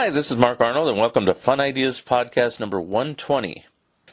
[0.00, 3.66] Hi, this is Mark Arnold, and welcome to Fun Ideas Podcast number 120.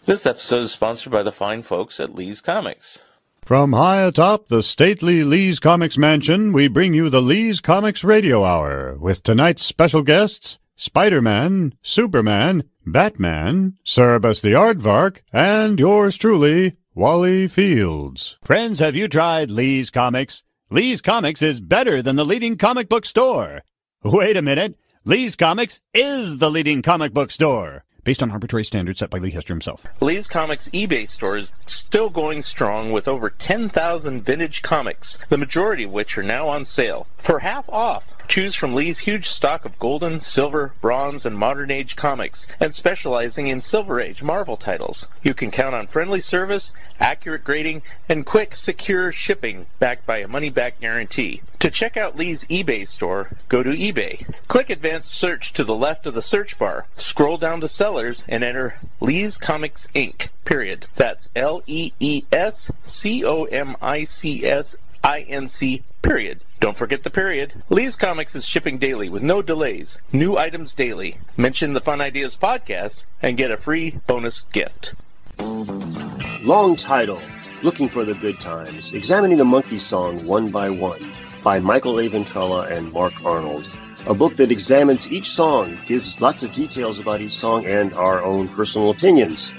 [0.04, 3.06] This episode is sponsored by the fine folks at Lee's Comics.
[3.46, 8.44] From high atop the stately Lee's Comics Mansion, we bring you the Lee's Comics Radio
[8.44, 16.76] Hour with tonight's special guests Spider Man, Superman, Batman, Cerebus the Aardvark, and yours truly,
[16.96, 18.36] Wally Fields.
[18.44, 20.44] Friends, have you tried Lee's Comics?
[20.70, 23.62] Lee's Comics is better than the leading comic book store.
[24.04, 24.78] Wait a minute.
[25.08, 27.86] Lee's Comics is the leading comic book store.
[28.04, 29.86] Based on arbitrary standards set by Lee Hester himself.
[30.02, 35.84] Lee's Comics eBay store is still going strong with over 10,000 vintage comics, the majority
[35.84, 37.08] of which are now on sale.
[37.16, 41.96] For half off, choose from Lee's huge stock of golden, silver, bronze, and modern age
[41.96, 45.08] comics, and specializing in Silver Age Marvel titles.
[45.24, 50.28] You can count on friendly service, accurate grading, and quick, secure shipping backed by a
[50.28, 51.44] money back guarantee.
[51.60, 54.32] To check out Lee's eBay store, go to eBay.
[54.48, 56.86] Click Advanced Search to the left of the search bar.
[56.96, 60.30] Scroll down to Sellers and enter Lee's Comics Inc.
[60.46, 60.86] Period.
[60.96, 65.82] That's L E E S C O M I C S I N C.
[66.04, 66.42] Period.
[66.60, 67.64] Don't forget the period.
[67.70, 70.00] Lee's Comics is shipping daily with no delays.
[70.14, 71.16] New items daily.
[71.36, 74.94] Mention the Fun Ideas podcast and get a free bonus gift.
[75.40, 77.20] Long title
[77.64, 81.02] Looking for the Good Times Examining the Monkey Song One by One
[81.48, 82.10] by Michael A.
[82.10, 83.72] Ventrella and Mark Arnold.
[84.06, 88.22] A book that examines each song, gives lots of details about each song, and our
[88.22, 89.54] own personal opinions.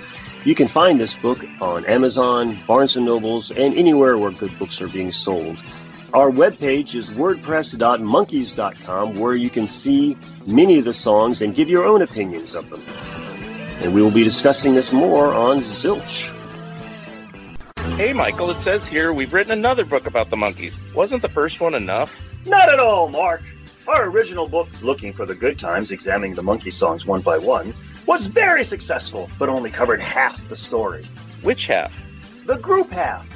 [0.45, 4.83] You can find this book on Amazon, Barnes & Nobles, and anywhere where good books
[4.83, 5.63] are being sold.
[6.13, 11.87] Our webpage is wordpress.monkeys.com where you can see many of the songs and give your
[11.87, 12.83] own opinions of them.
[13.81, 16.38] And we will be discussing this more on Zilch.
[17.99, 20.81] Hey, Michael, it says here we've written another book about the Monkees.
[20.95, 22.23] Wasn't the first one enough?
[22.47, 23.43] Not at all, Mark.
[23.89, 27.75] Our original book, Looking for the Good Times, examining the monkey songs one by one,
[28.07, 31.07] was very successful, but only covered half the story.
[31.43, 32.07] Which half?
[32.47, 33.27] The group half.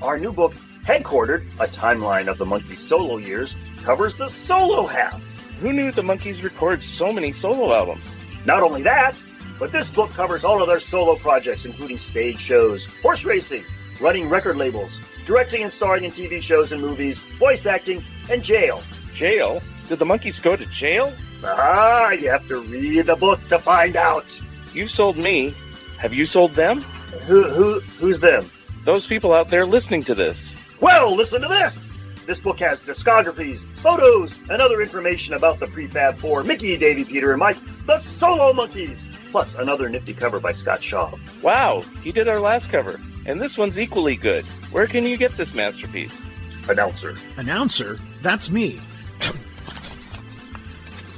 [0.00, 5.22] Our new book, Headquartered, a timeline of the monkey's solo years, covers the solo half.
[5.60, 8.10] Who knew the Monkees record so many solo albums?
[8.46, 9.22] Not only that,
[9.58, 13.64] but this book covers all of their solo projects, including stage shows, horse racing,
[14.00, 18.82] running record labels, directing and starring in TV shows and movies, voice acting, and jail.
[19.12, 19.62] Jail?
[19.88, 21.12] Did the Monkees go to jail?
[21.44, 24.40] Ah, you have to read the book to find out.
[24.72, 25.54] You've sold me.
[25.98, 26.80] Have you sold them?
[27.26, 28.50] Who, who, who's them?
[28.84, 30.58] Those people out there listening to this.
[30.80, 31.96] Well, listen to this.
[32.26, 37.30] This book has discographies, photos, and other information about the prefab four Mickey, Davy, Peter,
[37.30, 37.56] and Mike,
[37.86, 41.12] the Solo Monkees, plus another nifty cover by Scott Shaw.
[41.42, 43.00] Wow, he did our last cover.
[43.26, 44.44] And this one's equally good.
[44.70, 46.24] Where can you get this masterpiece?
[46.68, 47.16] Announcer.
[47.36, 48.80] Announcer, that's me.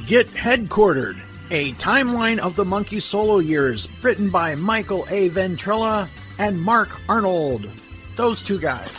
[0.06, 1.20] Get Headquartered,
[1.50, 5.28] a timeline of the Monkey solo years, written by Michael A.
[5.28, 6.08] Ventrella
[6.38, 7.70] and Mark Arnold.
[8.16, 8.90] Those two guys.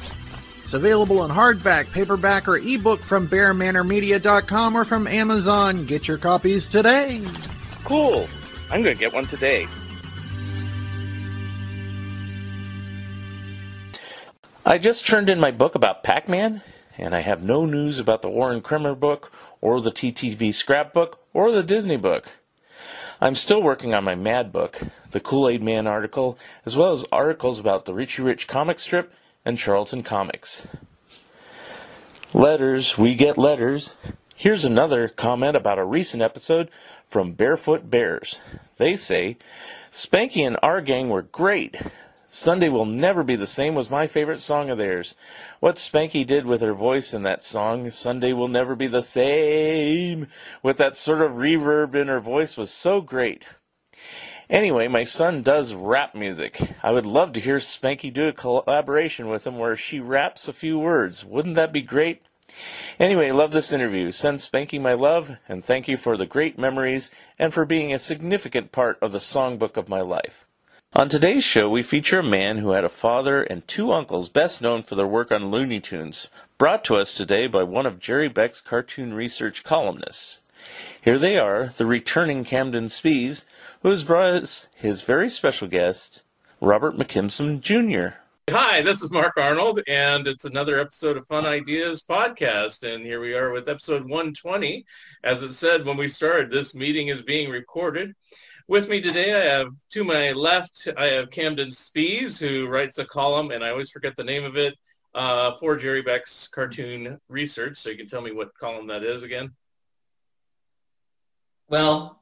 [0.61, 5.85] It's available in hardback, paperback, or ebook from BearManorMedia.com or from Amazon.
[5.87, 7.23] Get your copies today.
[7.83, 8.27] Cool.
[8.71, 9.67] I'm going to get one today.
[14.63, 16.61] I just turned in my book about Pac Man,
[16.95, 21.51] and I have no news about the Warren Kremer book, or the TTV scrapbook, or
[21.51, 22.33] the Disney book.
[23.19, 24.79] I'm still working on my Mad book,
[25.09, 29.11] the Kool Aid Man article, as well as articles about the Richie Rich comic strip
[29.43, 30.67] and Charlton Comics.
[32.33, 33.97] Letters, we get letters.
[34.39, 36.71] Here's another comment about a recent episode
[37.03, 38.39] from Barefoot Bears.
[38.77, 39.35] They say,
[39.91, 41.75] Spanky and our gang were great.
[42.25, 45.13] Sunday Will Never Be the Same was my favorite song of theirs.
[45.59, 50.27] What Spanky did with her voice in that song, Sunday Will Never Be the Same,
[50.63, 53.45] with that sort of reverb in her voice was so great.
[54.49, 56.61] Anyway, my son does rap music.
[56.81, 60.53] I would love to hear Spanky do a collaboration with him where she raps a
[60.53, 61.25] few words.
[61.25, 62.21] Wouldn't that be great?
[62.99, 64.11] Anyway, love this interview.
[64.11, 67.99] Send Spanky my love, and thank you for the great memories and for being a
[67.99, 70.45] significant part of the songbook of my life.
[70.93, 74.59] On today's show, we feature a man who had a father and two uncles best
[74.59, 78.27] known for their work on Looney Tunes, brought to us today by one of Jerry
[78.27, 80.41] Beck's cartoon research columnists.
[81.01, 83.45] Here they are, the returning Camden Spees,
[83.83, 86.23] who has brought us his very special guest,
[86.59, 88.17] Robert McKimson Jr.
[88.51, 92.81] Hi, this is Mark Arnold, and it's another episode of Fun Ideas Podcast.
[92.81, 94.85] And here we are with episode 120.
[95.23, 98.15] As it said when we started, this meeting is being recorded.
[98.67, 103.05] With me today, I have to my left, I have Camden Spees, who writes a
[103.05, 104.73] column, and I always forget the name of it,
[105.13, 107.77] uh, for Jerry Beck's cartoon research.
[107.77, 109.51] So you can tell me what column that is again.
[111.67, 112.18] Well,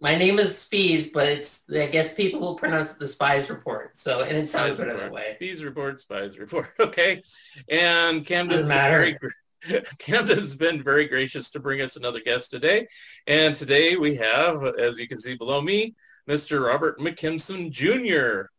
[0.00, 3.96] my name is Spees, but it's I guess people will pronounce it the Spies Report.
[3.96, 5.34] So and it sounds better that way.
[5.34, 6.68] Spies Report, Spies Report.
[6.80, 7.22] Okay,
[7.68, 9.18] and Camden's very
[9.98, 12.86] Camden's been very gracious to bring us another guest today,
[13.26, 15.94] and today we have, as you can see below me,
[16.28, 16.64] Mr.
[16.64, 18.50] Robert McKimson Jr.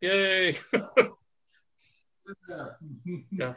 [0.00, 0.58] Yay!
[3.30, 3.54] Yeah.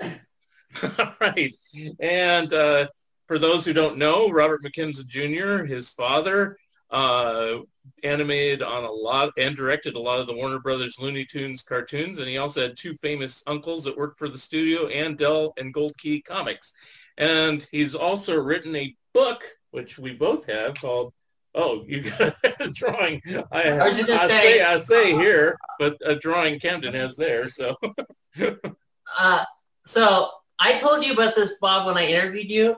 [0.83, 1.57] All right.
[1.99, 2.87] And uh,
[3.27, 6.57] for those who don't know, Robert McKimson Jr., his father,
[6.91, 7.57] uh,
[8.03, 12.19] animated on a lot and directed a lot of the Warner Brothers Looney Tunes cartoons.
[12.19, 15.73] And he also had two famous uncles that worked for the studio and Dell and
[15.73, 16.73] Gold Key Comics.
[17.17, 21.13] And he's also written a book, which we both have, called
[21.55, 23.21] Oh, you got a drawing.
[23.51, 27.47] I, just I say- say I say here, but a drawing Camden has there.
[27.47, 27.75] So
[29.19, 29.43] Uh,
[29.85, 32.77] so I told you about this, Bob, when I interviewed you.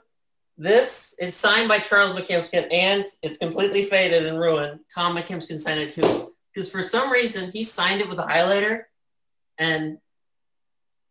[0.61, 4.81] This is signed by Charles McKimson, and it's completely faded and ruined.
[4.93, 8.83] Tom McKimson signed it too, because for some reason he signed it with a highlighter,
[9.57, 9.97] and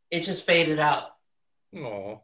[0.09, 1.17] it just faded out.
[1.77, 2.21] oh,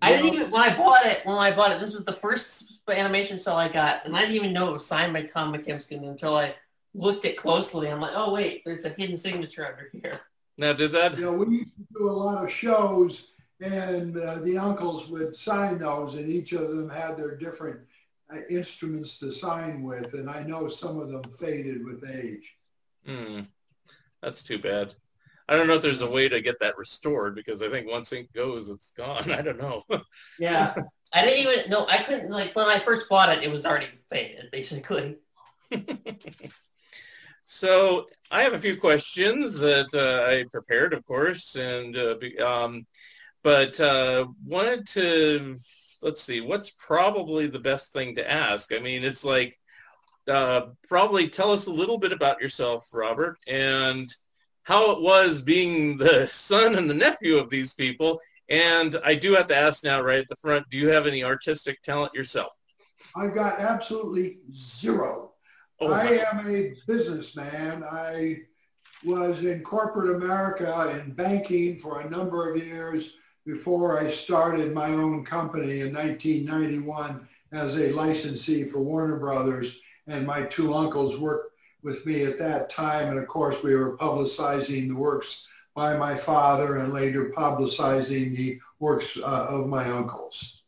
[0.00, 1.26] I didn't even when I bought it.
[1.26, 4.36] When I bought it, this was the first animation cell I got, and I didn't
[4.36, 6.54] even know it was signed by Tom McKimson until I
[6.94, 7.90] looked it closely.
[7.90, 10.22] I'm like, oh wait, there's a hidden signature under here.
[10.56, 11.18] now did that?
[11.18, 13.33] You know, we used to do a lot of shows,
[13.64, 17.80] and uh, the uncles would sign those, and each of them had their different
[18.30, 22.58] uh, instruments to sign with, and I know some of them faded with age.
[23.06, 23.40] Hmm.
[24.22, 24.94] That's too bad.
[25.48, 28.12] I don't know if there's a way to get that restored because I think once
[28.12, 29.30] ink goes, it's gone.
[29.30, 29.82] I don't know.
[30.38, 30.74] Yeah,
[31.12, 31.86] I didn't even know.
[31.88, 33.44] I couldn't like when I first bought it.
[33.44, 35.18] It was already faded, basically.
[37.46, 42.38] so I have a few questions that uh, I prepared, of course, and uh, be-
[42.38, 42.84] um,
[43.44, 45.56] but uh, wanted to
[46.02, 48.72] let's see what's probably the best thing to ask.
[48.74, 49.56] I mean, it's like
[50.26, 54.12] uh, probably tell us a little bit about yourself, Robert, and
[54.64, 58.18] how it was being the son and the nephew of these people.
[58.48, 61.22] And I do have to ask now, right at the front, do you have any
[61.22, 62.52] artistic talent yourself?
[63.16, 65.32] I've got absolutely zero.
[65.80, 67.84] Oh, I am a businessman.
[67.84, 68.42] I
[69.04, 73.14] was in corporate America in banking for a number of years
[73.46, 79.80] before I started my own company in 1991 as a licensee for Warner Brothers.
[80.06, 83.08] And my two uncles worked with me at that time.
[83.08, 88.58] And of course, we were publicizing the works by my father and later publicizing the
[88.78, 90.62] works uh, of my uncles.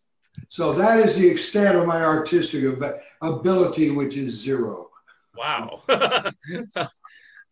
[0.48, 4.90] So that is the extent of my artistic ab- ability, which is zero.
[5.36, 5.82] Wow.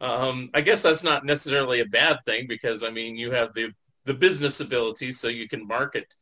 [0.01, 3.73] um, I guess that's not necessarily a bad thing because I mean you have the
[4.05, 6.15] the business ability, so you can market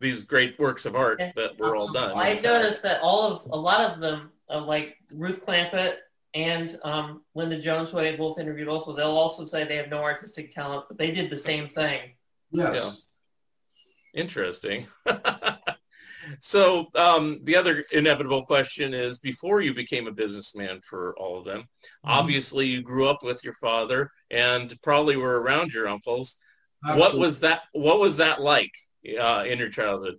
[0.00, 2.12] these great works of art that were all done.
[2.16, 5.96] I noticed that all of a lot of them, uh, like Ruth Clampett
[6.34, 10.02] and um, Linda Jones, who I both interviewed, also they'll also say they have no
[10.02, 12.12] artistic talent, but they did the same thing.
[12.52, 12.74] Yes.
[12.74, 14.20] Yeah.
[14.20, 14.86] Interesting.
[16.40, 21.44] so um, the other inevitable question is: Before you became a businessman for all of
[21.44, 21.64] them,
[22.04, 26.36] obviously you grew up with your father and probably were around your uncles.
[26.82, 27.62] What was that?
[27.72, 28.72] What was that like
[29.20, 30.18] uh, in your childhood?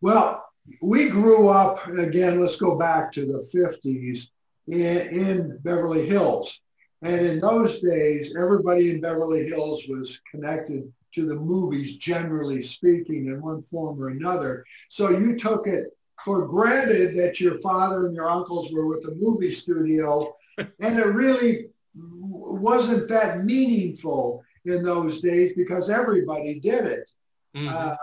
[0.00, 0.44] Well,
[0.80, 4.28] we grew up, again, let's go back to the 50s
[4.68, 6.60] in, in Beverly Hills.
[7.02, 13.26] And in those days, everybody in Beverly Hills was connected to the movies, generally speaking,
[13.26, 14.64] in one form or another.
[14.88, 19.14] So you took it for granted that your father and your uncles were with the
[19.14, 20.34] movie studio.
[20.80, 27.10] And it really wasn't that meaningful in those days because everybody did it.
[27.54, 27.72] Mhm.
[27.72, 27.96] Uh,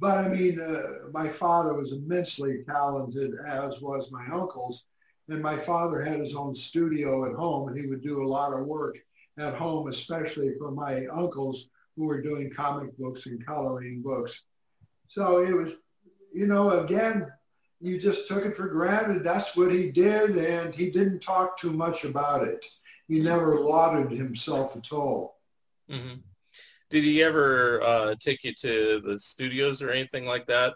[0.00, 4.86] but I mean, uh, my father was immensely talented, as was my uncles.
[5.28, 8.54] And my father had his own studio at home, and he would do a lot
[8.54, 8.98] of work
[9.38, 14.44] at home, especially for my uncles who were doing comic books and coloring books.
[15.08, 15.76] So it was,
[16.32, 17.30] you know, again,
[17.80, 19.22] you just took it for granted.
[19.22, 22.64] That's what he did, and he didn't talk too much about it.
[23.06, 25.37] He never lauded himself at all.
[25.88, 26.14] Hmm
[26.90, 30.74] Did he ever uh, take you to the studios or anything like that?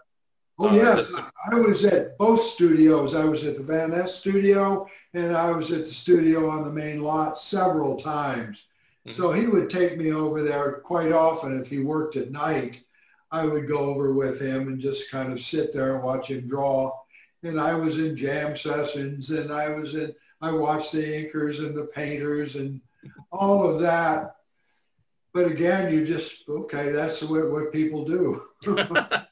[0.59, 3.15] Oh Uh, yeah, to- I was at both studios.
[3.15, 6.71] I was at the Van Ness studio, and I was at the studio on the
[6.71, 8.67] main lot several times.
[9.07, 9.15] Mhm.
[9.15, 12.83] So he would take me over there quite often if he worked at night.
[13.31, 16.47] I would go over with him and just kind of sit there and watch him
[16.47, 16.93] draw.
[17.41, 20.13] And I was in jam sessions, and I was in.
[20.39, 22.79] I watched the inkers and the painters and
[23.31, 24.35] all of that.
[25.33, 26.91] But again, you just okay.
[26.91, 28.41] That's what what people do.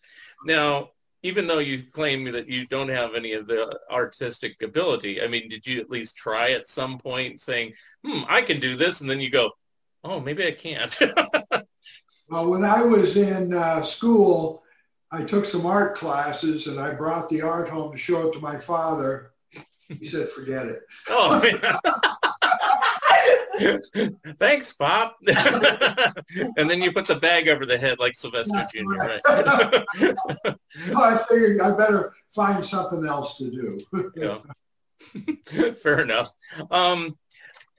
[0.45, 0.89] now,
[1.23, 5.47] even though you claim that you don't have any of the artistic ability, I mean,
[5.47, 9.09] did you at least try at some point saying, "Hmm, I can do this," and
[9.09, 9.51] then you go,
[10.03, 10.97] "Oh, maybe I can't."
[12.31, 14.63] Well, when I was in uh, school,
[15.11, 18.39] I took some art classes and I brought the art home to show it to
[18.39, 19.33] my father.
[19.89, 20.83] He said, forget it.
[21.09, 21.41] oh.
[24.39, 25.17] Thanks, Pop.
[25.27, 28.83] and then you put the bag over the head like Sylvester Jr.
[28.85, 29.21] right.
[30.95, 33.79] I figured I better find something else to do.
[34.15, 35.73] yeah.
[35.81, 36.31] Fair enough.
[36.69, 37.17] Um,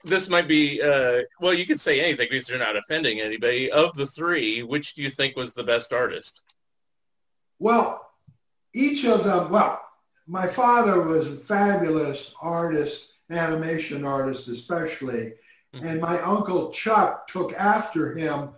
[0.03, 3.71] this might be, uh, well, you could say anything because you're not offending anybody.
[3.71, 6.43] Of the three, which do you think was the best artist?
[7.59, 8.05] Well,
[8.73, 9.81] each of them, well,
[10.27, 15.33] my father was a fabulous artist, animation artist especially.
[15.73, 18.49] And my uncle Chuck took after him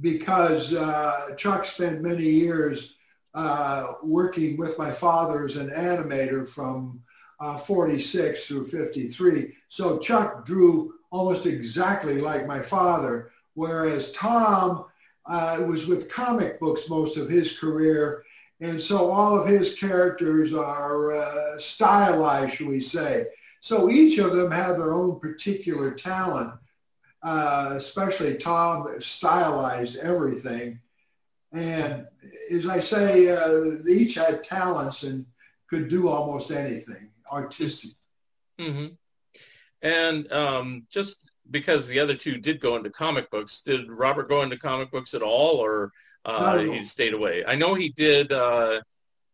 [0.00, 2.96] because uh, Chuck spent many years
[3.34, 7.02] uh, working with my father as an animator from
[7.40, 9.54] uh, 46 through 53.
[9.68, 14.86] So Chuck drew almost exactly like my father, whereas Tom
[15.26, 18.24] uh, was with comic books most of his career.
[18.60, 23.26] And so all of his characters are uh, stylized, shall we say.
[23.66, 26.52] So each of them had their own particular talent,
[27.24, 30.78] uh, especially Tom stylized everything.
[31.52, 32.06] And
[32.52, 35.26] as I say, uh, they each had talents and
[35.68, 37.90] could do almost anything artistic.
[38.56, 38.86] hmm
[39.82, 44.42] And um, just because the other two did go into comic books, did Robert go
[44.42, 45.90] into comic books at all, or
[46.24, 46.72] uh, Not at all.
[46.72, 47.44] he stayed away?
[47.44, 48.30] I know he did.
[48.30, 48.80] Uh,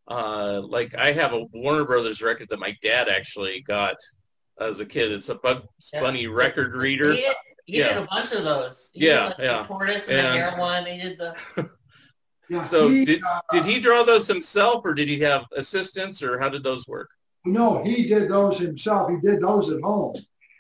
[0.09, 3.97] uh, like I have a Warner Brothers record that my dad actually got
[4.61, 5.13] as a kid.
[5.13, 6.01] It's a Bugs Yeah.
[6.01, 7.13] Bunny record reader.
[7.13, 7.89] He did, he Yeah.
[7.95, 8.91] did a bunch of those.
[8.95, 9.63] He Yeah, did the, yeah.
[9.63, 10.87] The tortoise and, And- the hare one.
[10.87, 11.71] He did the.
[12.51, 16.23] Yeah, So he, did uh, did he draw those himself, or did he have assistants,
[16.23, 17.09] or how did those work?
[17.47, 19.11] No, he did those himself.
[19.11, 20.17] He did those at home.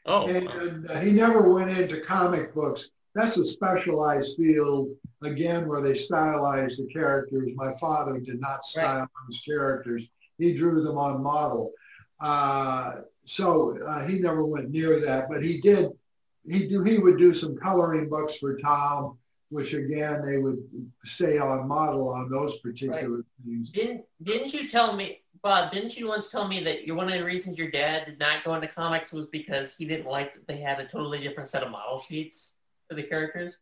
[0.06, 2.88] Oh, and uh, he never went into comic books.
[3.14, 4.88] That's a specialized field,
[5.22, 7.50] again, where they stylize the characters.
[7.56, 9.08] My father did not stylize
[9.44, 10.02] characters.
[10.38, 11.72] He drew them on model.
[12.20, 13.00] Uh,
[13.32, 15.88] so uh, he never went near that, but he did,
[16.46, 19.16] he, do, he would do some coloring books for Tom,
[19.48, 20.62] which again, they would
[21.06, 23.70] stay on model on those particular things.
[23.70, 25.72] Didn't Didn't you tell me, Bob?
[25.72, 28.44] Didn't you once tell me that you're one of the reasons your dad did not
[28.44, 31.62] go into comics was because he didn't like that they had a totally different set
[31.62, 32.52] of model sheets
[32.86, 33.60] for the characters?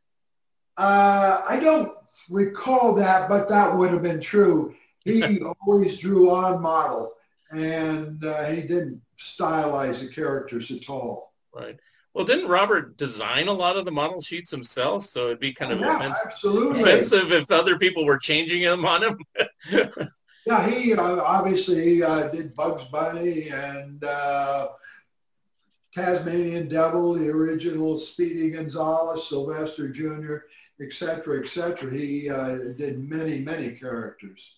[0.77, 1.93] Uh, I don't
[2.29, 4.75] recall that, but that would have been true.
[5.05, 7.13] He always drew on model,
[7.53, 11.35] and uh, he didn't stylize the characters at all.
[11.55, 11.77] right.
[12.13, 15.05] Well, didn't Robert design a lot of the model sheets himself?
[15.05, 16.83] So it'd be kind of yeah, offensive, absolutely.
[16.83, 20.09] offensive if other people were changing them on him.
[20.47, 24.69] Yeah, he uh, obviously uh, did Bugs Bunny and uh,
[25.95, 30.37] Tasmanian Devil, the original Speedy Gonzales, Sylvester Jr.,
[30.81, 31.95] et cetera, et cetera.
[31.95, 34.55] He uh, did many, many characters.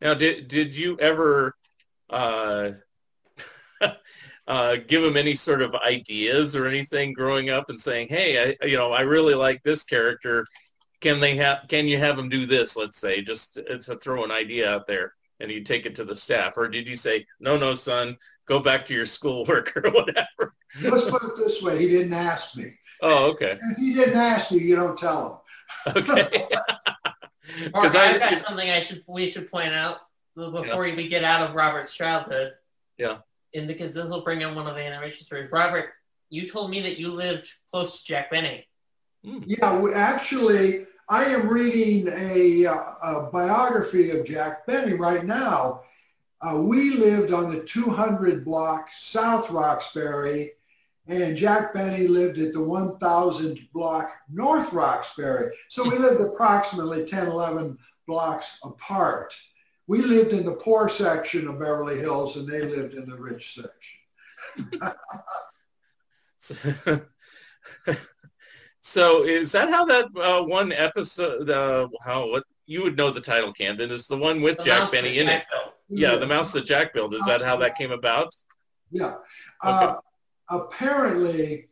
[0.00, 1.56] Now, did did you ever
[4.48, 8.66] uh, give him any sort of ideas or anything growing up and saying, "Hey, I,
[8.66, 10.46] you know, I really like this character.
[11.00, 11.66] Can they have?
[11.68, 12.74] Can you have them do this?
[12.74, 16.04] Let's say, just to, to throw an idea out there." And you take it to
[16.04, 19.90] the staff, or did you say, "No, no, son, go back to your schoolwork or
[19.90, 20.54] whatever"?
[20.80, 22.72] Let's put it this way: he didn't ask me.
[23.02, 25.44] Oh, okay, If he didn't ask you, you don't tell
[25.86, 25.94] him.
[25.96, 26.48] okay.
[27.64, 30.00] Because I've got something I should we should point out
[30.36, 32.52] before we get out of Robert's childhood.
[32.98, 33.18] Yeah.
[33.54, 35.50] And because this will bring in one of the animation stories.
[35.50, 35.90] Robert
[36.30, 38.66] you told me that you lived close to Jack Benny.
[39.22, 45.82] Yeah, well, actually, I am reading a, uh, a biography of Jack Benny right now.
[46.40, 50.52] Uh, we lived on the 200 block South Roxbury,
[51.08, 55.56] and Jack Benny lived at the 1000 block North Roxbury.
[55.68, 57.76] So we lived approximately 10, 11
[58.06, 59.34] blocks apart.
[59.88, 63.58] We lived in the poor section of Beverly Hills, and they lived in the rich
[63.58, 63.98] section.
[68.80, 71.48] so is that how that uh, one episode?
[71.48, 74.92] Uh, how what you would know the title, Camden is the one with The Jack
[74.92, 75.32] Benny that in it.
[75.32, 75.74] Jack built.
[75.88, 77.14] Yeah, the mouse that Jack built.
[77.14, 78.34] Is that how that came about?
[78.90, 79.16] Yeah.
[79.62, 79.96] Uh,
[80.50, 81.68] apparently,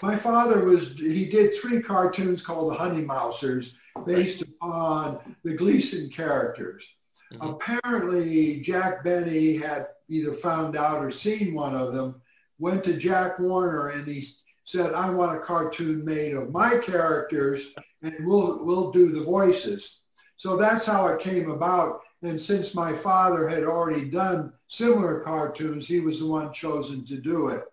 [0.00, 3.74] my father was, he did three cartoons called the Honey Mousers
[4.06, 6.88] based upon the Gleason characters.
[7.32, 7.54] Mhm.
[7.54, 12.20] Apparently, Jack Benny had either found out or seen one of them,
[12.58, 14.26] went to Jack Warner and he
[14.64, 20.00] said, I want a cartoon made of my characters and we'll, we'll do the voices.
[20.36, 22.00] So that's how it came about.
[22.22, 27.16] And since my father had already done similar cartoons, he was the one chosen to
[27.16, 27.64] do it.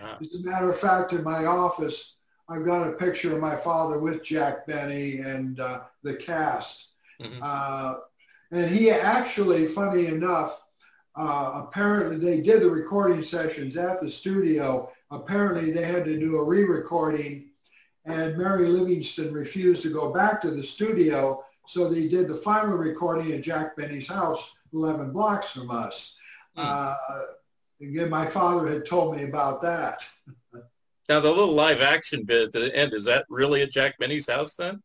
[0.00, 0.18] Ah.
[0.20, 2.16] As a matter of fact, in my office,
[2.48, 6.92] I've got a picture of my father with Jack Benny and uh, the cast.
[7.20, 7.40] Mhm.
[7.42, 8.00] Uh,
[8.50, 10.60] and he actually, funny enough,
[11.16, 14.90] uh, apparently they did the recording sessions at the studio.
[15.10, 17.50] Apparently they had to do a re-recording
[18.06, 21.44] and Mary Livingstone refused to go back to the studio.
[21.66, 26.16] So they did the final recording at Jack Benny's house, 11 blocks from us.
[26.54, 26.62] Hmm.
[26.64, 26.94] Uh,
[27.80, 30.08] again, my father had told me about that.
[31.08, 34.28] Now the little live action bit at the end is that really at Jack Benny's
[34.28, 34.82] house then?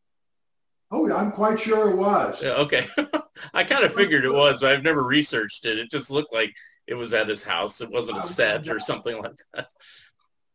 [0.94, 2.42] Oh, yeah, I'm quite sure it was.
[2.42, 2.86] Yeah, okay.
[3.54, 5.78] I kind of figured it was, but I've never researched it.
[5.78, 6.54] It just looked like
[6.86, 7.80] it was at his house.
[7.80, 9.68] It wasn't a set or something like that.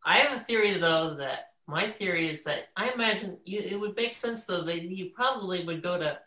[0.05, 3.95] I have a theory though that my theory is that I imagine you, it would
[3.95, 6.19] make sense though that you probably would go to.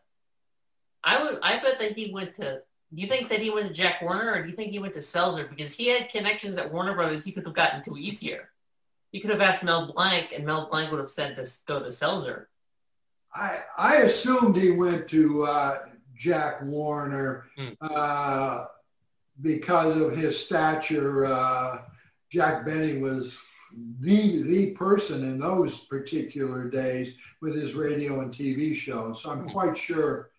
[1.04, 1.38] I would.
[1.42, 2.62] I bet that he went to.
[2.92, 4.94] Do you think that he went to Jack Warner, or do you think he went
[4.94, 7.24] to Selzer because he had connections at Warner Brothers?
[7.24, 8.50] He could have gotten to easier.
[9.12, 11.86] He could have asked Mel Blanc, and Mel Blanc would have said to go to
[11.86, 12.46] Selzer.
[13.34, 15.78] I, I assumed he went to uh,
[16.16, 17.68] Jack Warner Hmm.
[17.80, 18.66] uh,
[19.42, 21.26] because of his stature.
[21.26, 21.82] Uh,
[22.30, 23.38] Jack Benny was
[24.00, 29.22] the the person in those particular days with his radio and TV shows.
[29.22, 30.30] So I'm quite sure,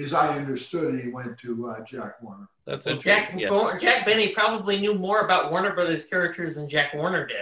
[0.00, 2.48] as I understood it, he went to uh, Jack Warner.
[2.66, 3.38] That's Well, Jack interesting.
[3.72, 3.78] Yeah.
[3.80, 7.36] Jack Benny probably knew more about Warner Brothers characters than Jack Warner did.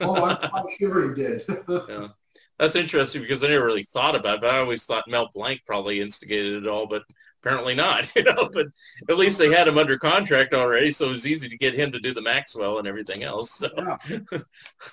[0.00, 1.46] Oh, I'm quite sure he did.
[2.58, 5.60] That's interesting because I never really thought about it, but I always thought Mel Blanc
[5.66, 7.02] probably instigated it all, but
[7.42, 8.66] apparently not, you know, but
[9.08, 11.92] at least they had him under contract already, so it was easy to get him
[11.92, 13.50] to do the Maxwell and everything else.
[13.50, 13.70] So.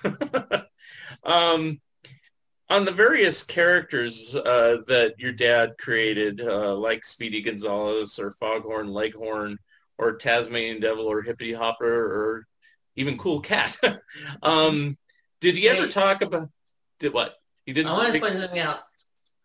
[0.04, 0.62] Yeah.
[1.24, 1.80] um,
[2.68, 8.92] on the various characters uh, that your dad created, uh, like Speedy Gonzales or Foghorn
[8.92, 9.58] Leghorn
[9.98, 12.46] or Tasmanian Devil or Hippity Hopper or
[12.94, 13.76] even Cool Cat,
[14.42, 14.96] um,
[15.40, 16.48] did he ever talk about
[17.00, 17.34] did what?
[17.70, 17.92] He didn't.
[17.92, 18.80] I want to pick- point something out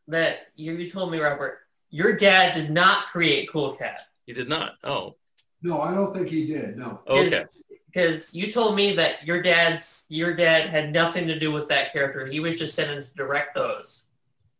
[0.08, 1.60] that you, you told me, Robert.
[1.92, 4.02] Your dad did not create Cool Cat.
[4.26, 4.74] he did not.
[4.84, 5.16] Oh,
[5.62, 6.76] No, I don't think he did.
[6.76, 7.02] No.
[7.08, 7.46] okay.
[7.86, 11.94] Because you told me that your dad's your dad had nothing to do with that
[11.94, 12.26] character.
[12.26, 14.06] He was just sent in to direct those.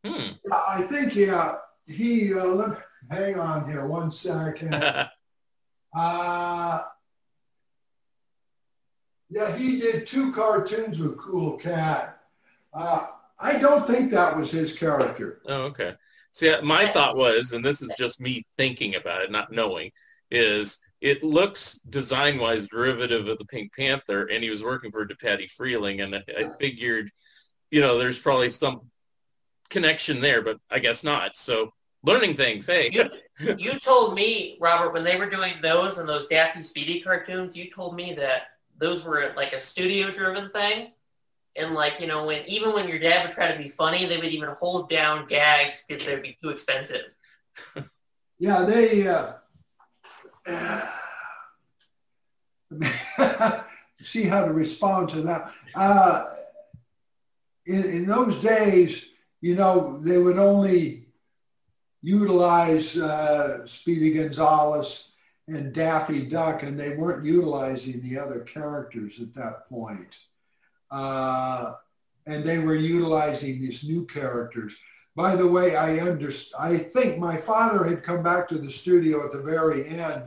[0.06, 0.34] Hmm.
[0.54, 1.56] I think, yeah,
[1.88, 2.78] he, uh, let,
[3.10, 4.76] hang on here one second.
[5.98, 6.82] Uh,
[9.30, 12.20] yeah, he did two cartoons with Cool Cat.
[12.74, 13.08] Uh,
[13.40, 15.42] I don't think that was his character.
[15.46, 15.96] Oh, okay.
[16.32, 19.92] See, uh, my thought was, and this is just me thinking about it, not knowing,
[20.32, 25.48] is it looks design-wise derivative of the Pink Panther, and he was working for Patty
[25.48, 27.12] Freeling, and I, I figured,
[27.72, 28.90] you know, there's probably some
[29.70, 31.38] connection there, but I guess not.
[31.38, 31.72] So,
[32.04, 32.68] learning things.
[32.68, 37.02] Hey, You, you told me, Robert, when they were doing those and those Daffy Speedy
[37.02, 38.44] cartoons, you told me that
[38.78, 40.92] those were like a studio-driven thing.
[41.56, 44.18] And like, you know, when even when your dad would try to be funny, they
[44.18, 47.16] would even hold down gags because they'd be too expensive.
[48.38, 49.32] Yeah, they, uh,
[54.04, 55.52] see how to respond to that.
[55.74, 56.26] Uh,
[57.66, 59.08] in, in those days,
[59.42, 61.08] you know, they would only
[62.02, 65.12] utilize uh, Speedy Gonzales
[65.48, 70.18] and Daffy Duck, and they weren't utilizing the other characters at that point.
[71.00, 71.74] Uh,
[72.26, 74.74] and they were utilizing these new characters.
[75.16, 79.26] By the way, I underst- I think my father had come back to the studio
[79.26, 80.24] at the very end,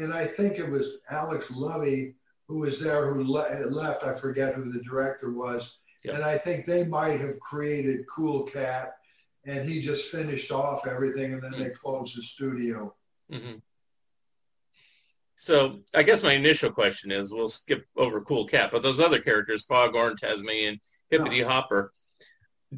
[0.00, 2.14] and I think it was Alex Lovy
[2.48, 4.04] who was there who le- left.
[4.04, 5.78] I forget who the director was.
[6.04, 6.14] Yeah.
[6.14, 8.86] And I think they might have created Cool Cat
[9.44, 12.94] and he just finished off everything and then they closed the studio.
[13.30, 13.54] hmm
[15.36, 19.20] So I guess my initial question is, we'll skip over Cool Cat, but those other
[19.20, 21.92] characters, Foghorn, Tasmanian, Hippity Hopper,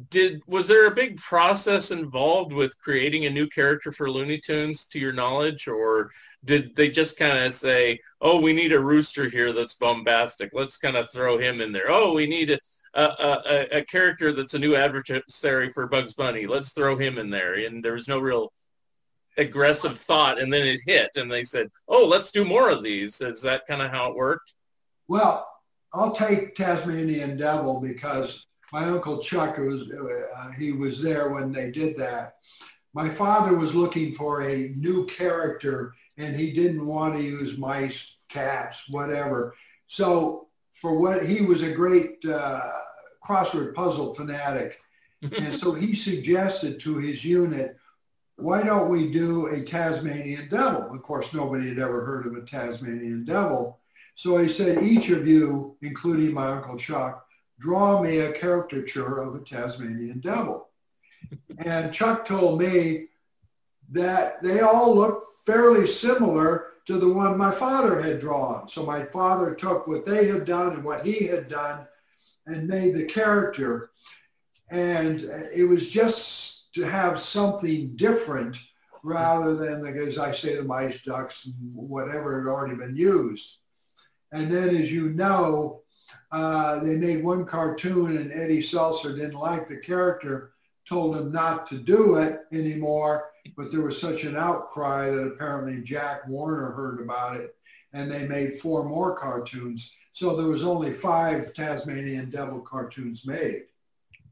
[0.09, 4.85] did was there a big process involved with creating a new character for Looney Tunes,
[4.85, 6.11] to your knowledge, or
[6.45, 10.51] did they just kind of say, "Oh, we need a rooster here that's bombastic.
[10.53, 11.89] Let's kind of throw him in there.
[11.89, 12.59] Oh, we need a
[12.93, 16.45] a, a, a character that's a new adversary for Bugs Bunny.
[16.45, 18.53] Let's throw him in there." And there was no real
[19.39, 23.21] aggressive thought, and then it hit, and they said, "Oh, let's do more of these."
[23.21, 24.53] Is that kind of how it worked?
[25.07, 25.47] Well,
[25.93, 31.71] I'll take Tasmanian Devil because my uncle Chuck was uh, he was there when they
[31.71, 32.35] did that.
[32.93, 38.17] My father was looking for a new character, and he didn't want to use mice,
[38.29, 39.55] cats, whatever.
[39.87, 42.71] So for what he was a great uh,
[43.23, 44.77] crossword puzzle fanatic,
[45.21, 47.77] and so he suggested to his unit,
[48.41, 50.89] why don't we do a Tasmanian devil?
[50.93, 53.79] Of course, nobody had ever heard of a Tasmanian devil.
[54.15, 57.25] So he said, each of you, including my Uncle Chuck,
[57.59, 60.67] draw me a caricature of a Tasmanian devil.
[61.57, 63.07] And Chuck told me
[63.91, 68.67] that they all looked fairly similar to the one my father had drawn.
[68.67, 71.87] So my father took what they had done and what he had done
[72.45, 73.91] and made the character.
[74.71, 75.21] And
[75.53, 78.57] it was just to have something different
[79.03, 83.57] rather than, as I say, the mice, ducks, and whatever had already been used.
[84.31, 85.81] And then, as you know,
[86.31, 90.51] uh, they made one cartoon and Eddie Selzer didn't like the character,
[90.87, 93.31] told him not to do it anymore.
[93.57, 97.55] But there was such an outcry that apparently Jack Warner heard about it
[97.93, 99.95] and they made four more cartoons.
[100.13, 103.63] So there was only five Tasmanian Devil cartoons made.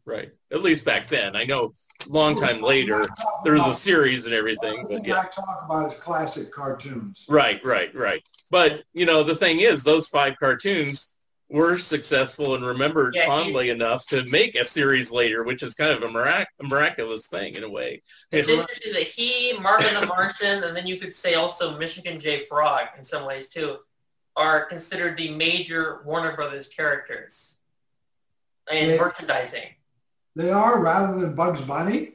[0.08, 0.32] Right.
[0.54, 1.36] At least back then.
[1.36, 1.74] I know
[2.08, 3.06] long time later
[3.44, 5.20] there was a series and everything, but yeah.
[5.20, 7.26] I talk about his classic cartoons.
[7.28, 8.24] Right, right, right.
[8.50, 11.12] But you know, the thing is, those five cartoons
[11.50, 15.92] were successful and remembered Yeah, fondly enough to make a series later, which is kind
[15.92, 18.02] of a, mirac- a miraculous thing in a way.
[18.32, 22.18] It's It's- interesting that he, Marvin the Martian, and then you could say also Michigan
[22.20, 22.40] J.
[22.40, 23.78] Frog in some ways too,
[24.38, 27.58] are considered the major Warner Brothers characters
[28.72, 28.98] in Yeah.
[28.98, 29.70] merchandising.
[30.38, 32.12] They are rather than Bugs Bunny.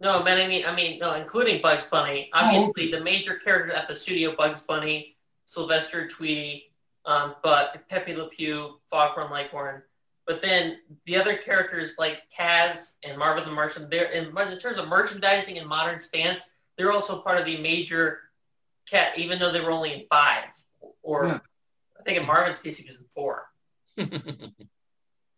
[0.00, 2.28] No, man, I mean, I mean, no, including Bugs Bunny.
[2.32, 6.72] Obviously, the major characters at the studio: Bugs Bunny, Sylvester Tweety,
[7.04, 9.82] um, but Pepe Le Pew, Foghorn Leghorn.
[10.26, 14.78] But then the other characters like Taz and Marvin the Martian, they're in, in terms
[14.78, 18.22] of merchandising and modern stance, they're also part of the major
[18.90, 20.46] cat, even though they were only in five.
[21.00, 21.38] Or Yeah.
[21.98, 23.46] I think in Marvin's case, he was in four.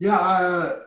[0.01, 0.79] Yeah, uh,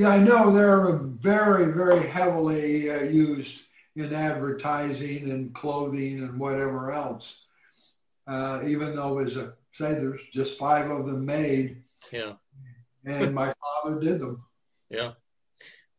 [0.00, 3.64] yeah, I know they're very, very heavily uh, used
[3.96, 7.42] in advertising and clothing and whatever else.
[8.26, 12.32] Uh, even though, as I say, there's just five of them made, yeah.
[13.04, 13.52] and my
[13.84, 14.42] father did them.
[14.88, 15.12] Yeah.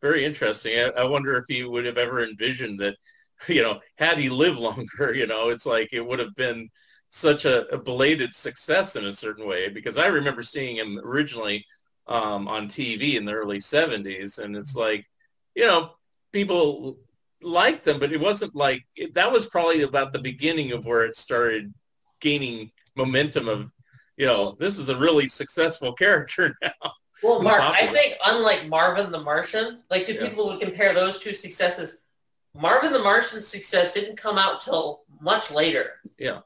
[0.01, 0.79] Very interesting.
[0.79, 2.95] I, I wonder if he would have ever envisioned that,
[3.47, 6.71] you know, had he lived longer, you know, it's like it would have been
[7.11, 11.63] such a, a belated success in a certain way because I remember seeing him originally
[12.11, 15.05] um, on TV in the early 70s and it's like,
[15.55, 15.91] you know,
[16.31, 16.97] people
[17.41, 21.15] liked them, but it wasn't like that was probably about the beginning of where it
[21.15, 21.73] started
[22.19, 23.71] gaining momentum of,
[24.17, 26.91] you know, this is a really successful character now.
[27.23, 30.27] Well, Mark, I think unlike Marvin the Martian, like if Yeah.
[30.27, 31.99] people would compare those two successes,
[32.53, 35.99] Marvin the Martian's success didn't come out till much later.
[36.17, 36.39] Yeah.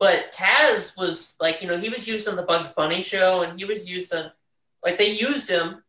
[0.00, 3.56] But Taz was like, you know, he was used on the Bugs Bunny show, and
[3.58, 4.32] he was used on,
[4.84, 5.82] like, they used him,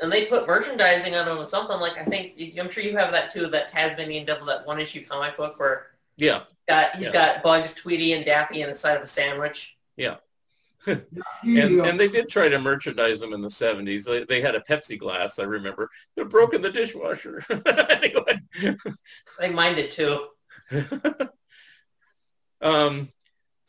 [0.00, 1.80] and they put merchandising on him or something.
[1.80, 5.04] Like, I think I'm sure you have that too, that Tasmanian Devil, that one issue
[5.04, 6.42] comic book where Yeah.
[6.68, 7.12] got he's Yeah.
[7.12, 9.76] got Bugs, Tweety, and Daffy on the side of a sandwich.
[9.96, 10.16] Yeah.
[10.86, 11.04] and,
[11.42, 14.04] and they did try to merchandise them in the 70s.
[14.04, 15.90] They, they had a Pepsi glass, I remember.
[16.16, 17.44] They've broken the dishwasher.
[17.90, 18.38] anyway.
[19.40, 20.28] I mind it too.
[22.60, 23.08] Um,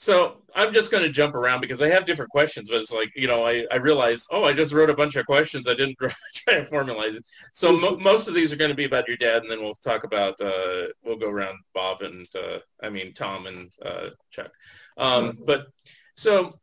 [0.02, 3.12] so I'm just going to jump around because I have different questions, but it's like,
[3.18, 5.68] you know, I, I realize, oh, I just wrote a bunch of questions.
[5.68, 5.98] I didn't
[6.34, 7.26] try to formalize it.
[7.52, 9.76] So mo- most of these are going to be about your dad, and then we'll
[9.76, 14.52] talk about, uh, we'll go around Bob and, uh, I mean, Tom and uh, Chuck.
[14.96, 15.68] Um, but
[16.16, 16.58] so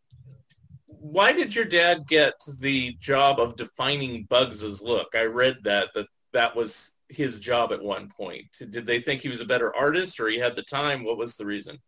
[0.86, 5.08] why did your dad get the job of defining Bugs's look?
[5.14, 8.46] I read that, that that was his job at one point.
[8.70, 11.04] Did they think he was a better artist or he had the time?
[11.04, 11.78] What was the reason?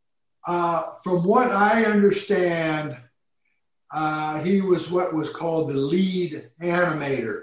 [0.49, 2.97] Uh, from what I understand,
[3.93, 7.43] uh, he was what was called the lead animator.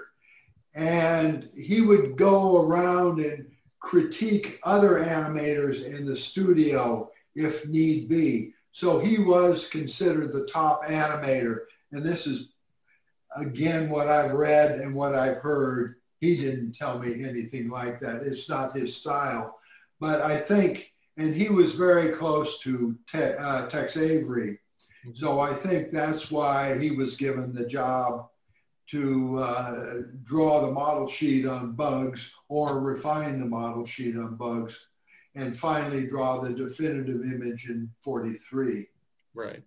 [0.74, 3.46] And he would go around and
[3.78, 8.54] critique other animators in the studio if need be.
[8.72, 11.60] So he was considered the top animator.
[11.92, 12.48] And this is,
[13.36, 15.94] again, what I've read and what I've heard.
[16.18, 18.22] He didn't tell me anything like that.
[18.22, 19.60] It's not his style.
[20.00, 24.58] But I think, and he was very close to Te- uh, Tex Avery.
[25.14, 28.28] So I think that's why he was given the job
[28.88, 34.88] to uh, draw the model sheet on bugs or refine the model sheet on bugs
[35.34, 38.86] and finally draw the definitive image in 43.
[39.34, 39.62] Right.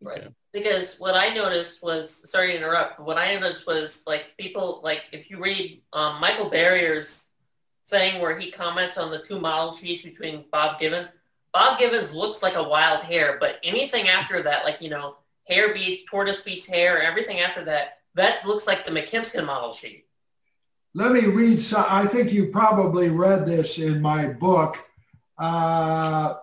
[0.00, 0.18] Right.
[0.20, 0.28] Okay.
[0.52, 4.80] Because what I noticed was, sorry to interrupt, but what I noticed was like people,
[4.82, 7.29] like if you read um, Michael Barrier's
[7.90, 11.12] thing where he comments on the two model sheets between Bob Givens,
[11.52, 15.74] Bob Givens looks like a wild hare, but anything after that, like, you know, hare
[15.74, 20.06] beats, tortoise beats hare, everything after that, that looks like the McKimson model sheet.
[20.94, 24.78] Let me read some, I think you probably read this in my book.
[25.38, 26.36] Uh,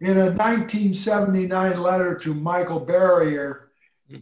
[0.00, 3.70] in a 1979 letter to Michael Barrier,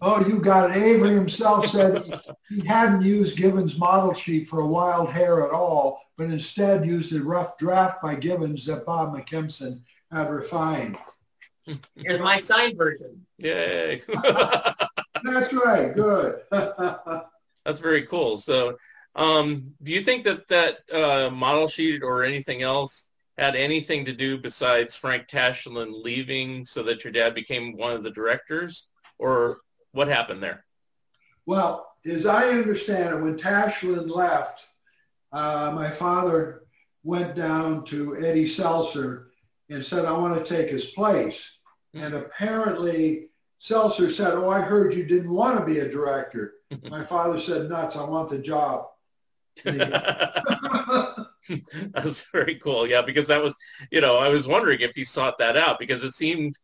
[0.02, 0.76] oh, you got it.
[0.76, 2.02] Avery himself said
[2.48, 7.14] he, hadn't used Givens' model sheet for a wild hare at all, but instead used
[7.14, 9.80] a rough draft by Givens that Bob McKimson
[10.12, 10.98] had refined.
[11.96, 13.24] Here's my signed version.
[13.38, 14.02] Yay.
[15.24, 15.94] That's right.
[15.94, 16.42] Good.
[16.50, 18.36] That's very cool.
[18.36, 18.76] So,
[19.16, 24.12] um, do you think that that uh, model sheet or anything else had anything to
[24.12, 29.60] do besides Frank Tashlin leaving so that your dad became one of the directors, or
[29.92, 30.66] what happened there?
[31.46, 34.66] Well, as I understand it, when Tashlin left,
[35.32, 36.62] uh, my father
[37.04, 39.26] went down to Eddie Selzer
[39.68, 41.58] and said, I want to take his place.
[41.94, 43.28] And apparently,
[43.60, 46.54] Selzer said, Oh, I heard you didn't want to be a director.
[46.88, 48.86] my father said, Nuts, I want the job.
[49.64, 49.80] And
[51.42, 52.86] he- That's very cool.
[52.86, 53.54] Yeah, because that was,
[53.90, 56.56] you know, I was wondering if he sought that out because it seemed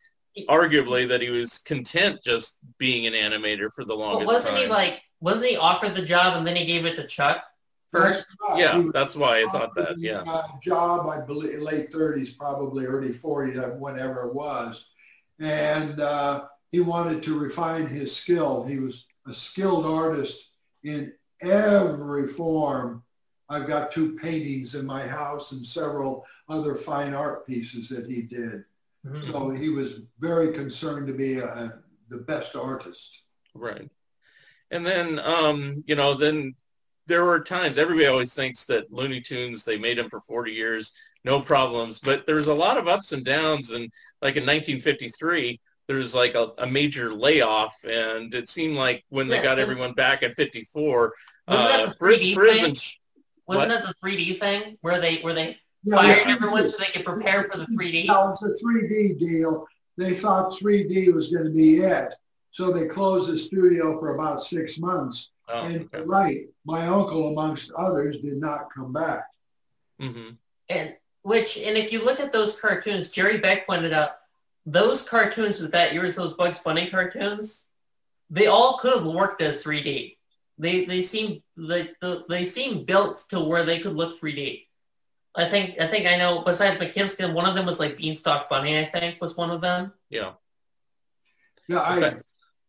[0.49, 4.65] arguably that he was content just being an animator for the But longest wasn't time.
[4.65, 7.43] he like, wasn't he offered the job and then he gave it to Chuck
[7.91, 8.27] first?
[8.49, 9.99] That's yeah, was that's why I thought that.
[9.99, 10.23] Yeah.
[10.27, 14.93] uh, job, I believe, late 30s, probably early 40s, uh, whatever it was.
[15.39, 18.65] And uh, he wanted to refine his skill.
[18.65, 20.51] He was a skilled artist
[20.85, 23.03] in every form.
[23.49, 28.23] I've got two paintings in my house and several other fine art pieces that he
[28.23, 28.65] did.
[29.07, 29.25] Mhm.
[29.27, 31.75] So he was very concerned to be a,
[32.09, 33.21] the best artist.
[33.55, 33.91] Right.
[34.71, 36.55] And then, um, you know, then
[37.07, 40.93] there were times everybody always thinks that Looney Tunes, they made them for 40 years,
[41.25, 42.01] no problems.
[42.01, 43.71] But there's a lot of ups and downs.
[43.71, 43.85] And
[44.23, 47.77] like in 1953, there was like a, a major layoff.
[47.85, 51.13] And it seemed like when they Yeah, got everyone back at 54,
[51.49, 52.65] Wasn't that uh, the 3D Friz thing?
[52.67, 52.85] and
[53.47, 53.69] Wasn't What?
[53.69, 56.35] that the 3D thing where they where they Yeah, fired yeah.
[56.35, 58.07] everyone so they could prepare for the 3D?
[58.07, 59.67] No, it's a 3D deal.
[59.97, 62.13] They thought 3D was going to be it.
[62.51, 65.31] So they closed the studio for about six months.
[65.49, 66.05] Oh, and okay.
[66.05, 69.25] right, my uncle, amongst others, did not come back.
[70.01, 70.31] hmm
[70.69, 74.11] And which and if you look at those cartoons, Jerry Beck pointed out
[74.65, 77.67] those cartoons with that years, those Bugs Bunny cartoons,
[78.31, 80.17] they all could have worked as 3D.
[80.59, 84.67] They they seem like the, they seem built to where they could look 3D.
[85.37, 86.43] I think I think I know.
[86.43, 88.79] Besides McKimson, one of them was like Beanstalk Bunny.
[88.79, 89.93] I think was one of them.
[90.11, 90.33] Yeah.
[91.69, 92.17] Yeah, I, Okay.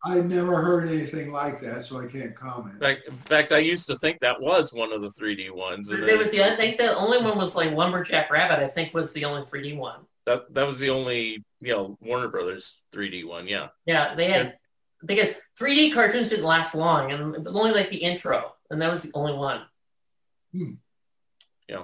[0.05, 2.75] I never heard anything like that, so I can't comment.
[2.75, 5.89] In fact, in fact, I used to think that was one of the 3D ones.
[5.89, 8.59] and They then- would, I think the only one was like Lumberjack Rabbit.
[8.63, 10.01] I think was the only 3D one.
[10.25, 13.47] that that was the only you know Warner Brothers 3D one.
[13.47, 13.69] Yeah.
[13.85, 14.57] Yeah, they had
[15.05, 15.29] because
[15.59, 19.03] 3D cartoons didn't last long, and it was only like the intro, and that was
[19.03, 19.61] the only one.
[20.53, 20.73] Hmm.
[21.67, 21.83] Yeah.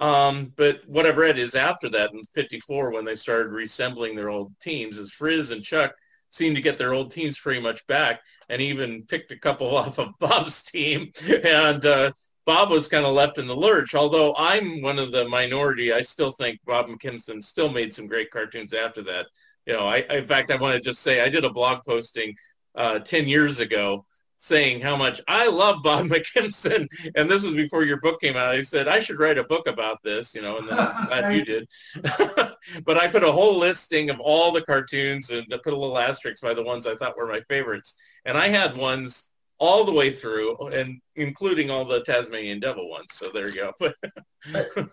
[0.00, 4.28] Um, but what I've read is after that in '54, when they started reassembling their
[4.30, 5.94] old teams, is Friz and Chuck
[6.34, 9.98] seemed to get their old teams pretty much back, and even picked a couple off
[9.98, 11.12] of Bob's team,
[11.44, 12.12] and uh,
[12.44, 13.94] Bob was kind of left in the lurch.
[13.94, 18.30] Although I'm one of the minority, I still think Bob McKimson still made some great
[18.30, 19.26] cartoons after that.
[19.66, 22.34] You know, I, in fact I want to just say I did a blog posting
[22.74, 24.04] uh, ten years ago
[24.44, 28.50] saying how much I love Bob McKimson, and this was before your book came out.
[28.50, 31.34] I said I should write a book about this, you know, and then I'm glad
[31.34, 31.68] you did.
[32.84, 35.98] but I put a whole listing of all the cartoons and I put a little
[35.98, 37.94] asterisk by the ones I thought were my favorites,
[38.26, 43.06] and I had ones all the way through, and including all the Tasmanian Devil ones.
[43.12, 43.92] So there you go.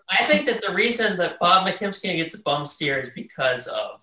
[0.08, 4.02] I think that the reason that Bob McKimson gets a bum steer is because of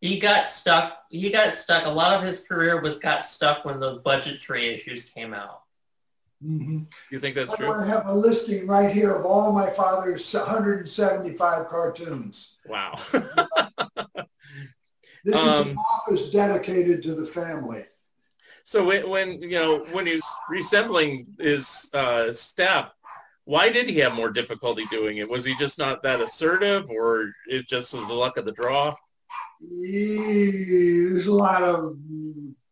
[0.00, 0.98] he got stuck.
[1.10, 1.86] He got stuck.
[1.86, 5.62] A lot of his career was got stuck when those budgetary issues came out.
[6.44, 6.86] Mhm.
[7.10, 7.72] You think that's I true?
[7.72, 12.56] I have a listing right here of all my father's 175 cartoons.
[12.66, 12.94] Wow.
[15.24, 17.84] This is an Um, office dedicated to the family.
[18.64, 22.92] so when, when you know when he was resembling his uh, staff,
[23.44, 25.28] why did he have more difficulty doing it?
[25.28, 28.94] Was he just not that assertive, or it just was the luck of the draw?
[29.60, 31.96] He, there's a lot of,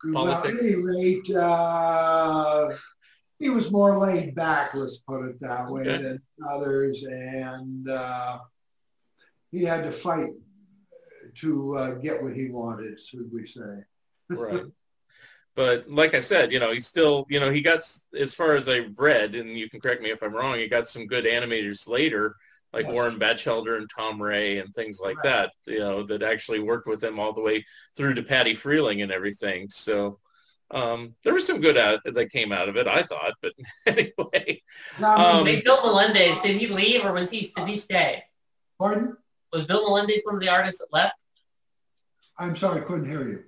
[0.05, 0.63] well, at Politics.
[0.63, 2.71] any rate, uh,
[3.39, 6.01] he was more laid back, let's put it that way, Okay.
[6.03, 7.03] than others.
[7.03, 8.39] And uh,
[9.51, 10.29] he had to fight
[11.35, 13.83] to uh, get what he wanted, should we say.
[14.29, 14.63] right
[15.55, 17.79] but like i said you know he still you know he got
[18.19, 20.85] as far as i've read and you can correct me if i'm wrong he got
[20.87, 22.35] some good animators later
[22.77, 22.93] like Yes.
[22.93, 25.23] warren batchelder and tom ray and things like Right.
[25.23, 29.01] that you know that actually worked with him all the way through to patty freleng
[29.01, 30.19] and everything so
[30.69, 33.53] um, there was some good out that came out of it i thought but
[33.87, 34.61] anyway
[34.99, 38.23] Now, Um, Hey, Bill Melendez, did he leave or was he did he stay?
[38.77, 39.17] pardon?
[39.51, 41.23] Was Bill Melendez one of the artists that left?
[42.37, 43.43] I'm sorry, I couldn't hear you.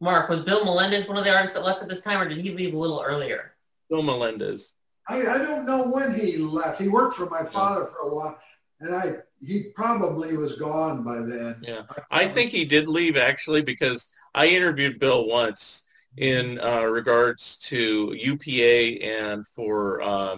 [0.00, 2.38] Mark, was Bill Melendez one of the artists that left at this time, or did
[2.38, 3.52] he leave a little earlier?
[3.90, 4.74] bill melendez
[5.08, 6.80] I, I don't know when he left.
[6.80, 8.38] He worked for my father for a while,
[8.80, 11.56] and I he probably was gone by then.
[11.60, 15.82] Yeah, I think he did leave actually because I interviewed Bill once
[16.16, 20.36] in uh, regards to UPA and for uh,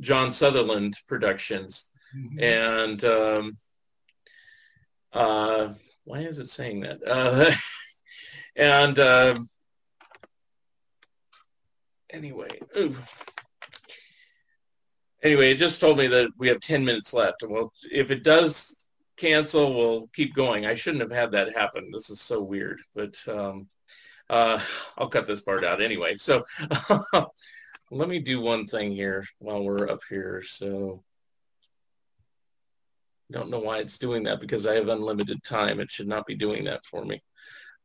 [0.00, 2.42] John Sutherland Productions, Mhm.
[2.42, 3.56] and um,
[5.12, 6.98] uh, why is it saying that?
[7.06, 7.50] Uh,
[8.56, 9.36] and uh,
[12.10, 12.94] anyway, ooh.
[15.22, 17.44] Anyway, it just told me that we have ten minutes left.
[17.46, 18.76] Well, if it does
[19.16, 20.66] cancel, we'll keep going.
[20.66, 21.90] I shouldn't have had that happen.
[21.92, 23.68] This is so weird, but um,
[24.28, 24.60] uh,
[24.98, 26.16] I'll cut this part out anyway.
[26.16, 26.44] So
[27.90, 30.42] let me do one thing here while we're up here.
[30.46, 31.02] So
[33.30, 35.80] I don't know why it's doing that because I have unlimited time.
[35.80, 37.22] It should not be doing that for me.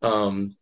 [0.01, 0.55] Um,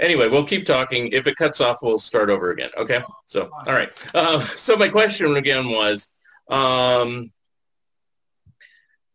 [0.00, 1.08] anyway, we'll keep talking.
[1.12, 2.70] If it cuts off, we'll start over again.
[2.76, 3.00] Okay.
[3.26, 3.90] So, all right.
[4.14, 6.08] Uh, so my question again was,
[6.48, 7.30] um,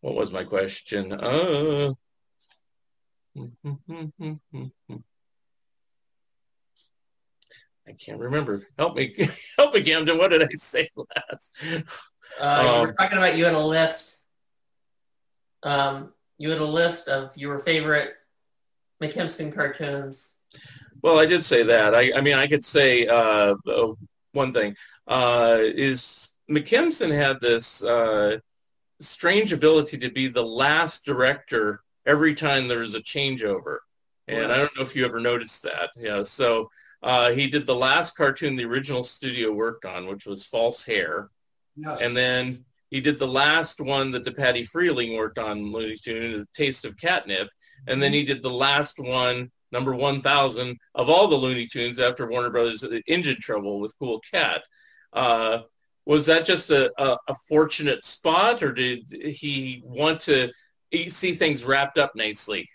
[0.01, 1.11] what was my question?
[1.11, 1.93] Uh,
[7.87, 8.65] I can't remember.
[8.77, 9.15] Help me,
[9.57, 10.17] help me, Camden.
[10.17, 11.55] What did I say last?
[12.39, 14.17] Uh, you were Um, talking about you had a list.
[15.63, 18.13] Um, you had a list of your favorite
[19.01, 20.34] McKimson cartoons.
[21.01, 21.93] Well, I did say that.
[21.93, 23.93] I, I mean, I could say uh, uh,
[24.31, 24.75] one thing
[25.07, 28.37] uh, is McKimson had this uh,
[28.99, 33.77] strange ability to be the last director every time there was a changeover,
[34.27, 35.89] and I don't know if you ever noticed that.
[35.95, 36.69] Yeah, so
[37.03, 41.29] uh, he did the last cartoon the original studio worked on, which was False Hare,
[41.77, 41.99] Yes.
[42.01, 46.47] and then he did the last one that the Patty Freleng worked on, Looney Tunes,
[46.53, 47.49] Taste of Catnip,
[47.87, 52.27] and then he did the last one, number 1000 of all the Looney Tunes after
[52.27, 54.63] Warner Brothers Injun Trouble with Cool Cat.
[55.11, 55.59] Uh,
[56.05, 60.49] was that just a, a, a fortunate spot, or did he want to
[61.09, 62.67] see things wrapped up nicely?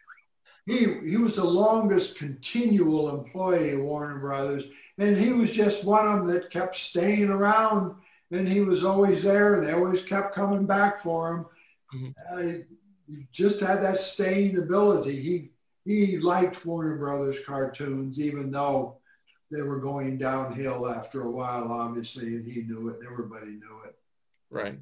[0.66, 0.78] he
[1.10, 4.64] he was the longest continual employee of Warner Brothers,
[4.98, 7.94] and he was just one of them that kept staying around,
[8.30, 11.46] and he was always there, and they always kept coming back for him.
[11.94, 12.14] Mhm.
[12.30, 12.64] Uh,
[13.08, 15.16] he just had that staying ability.
[15.20, 15.50] He
[15.84, 18.98] he liked Warner Brothers cartoons, even though
[19.50, 23.00] they were going downhill after a while, obviously, and he knew it.
[23.04, 23.96] Everybody knew it.
[24.50, 24.78] Right.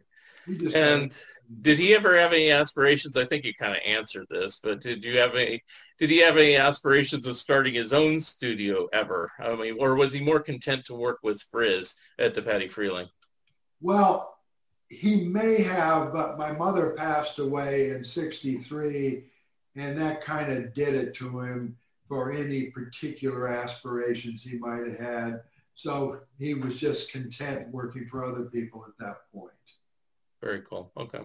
[0.75, 1.15] And
[1.61, 3.17] did he ever have any aspirations?
[3.17, 5.63] I think you kind of answered this, but did you have any?
[5.99, 9.31] Did he have any aspirations of starting his own studio ever?
[9.39, 13.09] I mean, or was he more content to work with Friz at the Patty Freleng?
[13.81, 14.39] Well,
[14.89, 19.25] he may have, but my mother passed away in 63,
[19.77, 21.77] and that kind of did it to him
[22.09, 25.41] for any particular aspirations he might have had.
[25.75, 29.53] So he was just content working for other people at that point.
[30.43, 30.91] Very cool.
[30.97, 31.21] Okay.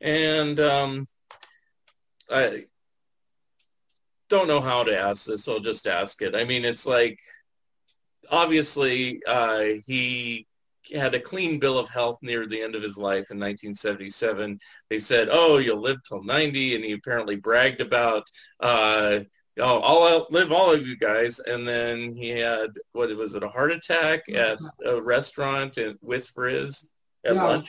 [0.00, 1.06] And um,
[2.30, 2.64] I
[4.28, 5.46] don't know how to ask this.
[5.46, 6.34] I'll just ask it.
[6.34, 7.18] I mean, it's like
[8.30, 10.46] obviously uh, he
[10.92, 14.58] had a clean bill of health near the end of his life in 1977.
[14.88, 18.24] They said, "Oh, you'll live till 90," and he apparently bragged about,
[18.60, 19.20] uh,
[19.58, 23.42] "Oh, I'll live all of you guys." And then he had what was it?
[23.42, 26.88] A heart attack at a restaurant and with Friz
[27.24, 27.44] at Yeah.
[27.44, 27.68] lunch.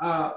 [0.00, 0.34] Uh,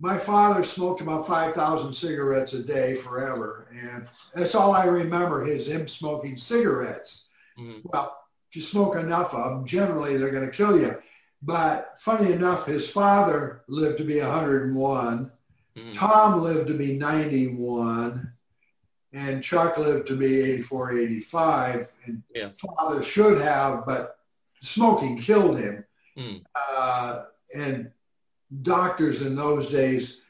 [0.00, 3.68] my father smoked about 5,000 cigarettes a day forever.
[3.72, 7.28] And that's all I remember His him smoking cigarettes.
[7.58, 7.80] Mhm.
[7.84, 8.18] Well,
[8.54, 10.96] you smoke enough of them, generally they're going to kill you.
[11.42, 15.30] But funny enough, his father lived to be 101.
[15.76, 15.94] Mhm.
[15.94, 18.32] Tom lived to be 91.
[19.12, 21.88] And Chuck lived to be 84, 85.
[22.04, 22.50] And Yeah.
[22.50, 24.18] father should have, but
[24.62, 25.84] smoking killed him.
[26.16, 26.36] Hmm.
[26.54, 27.24] Uh,
[27.54, 27.90] and
[28.62, 30.20] doctors in those days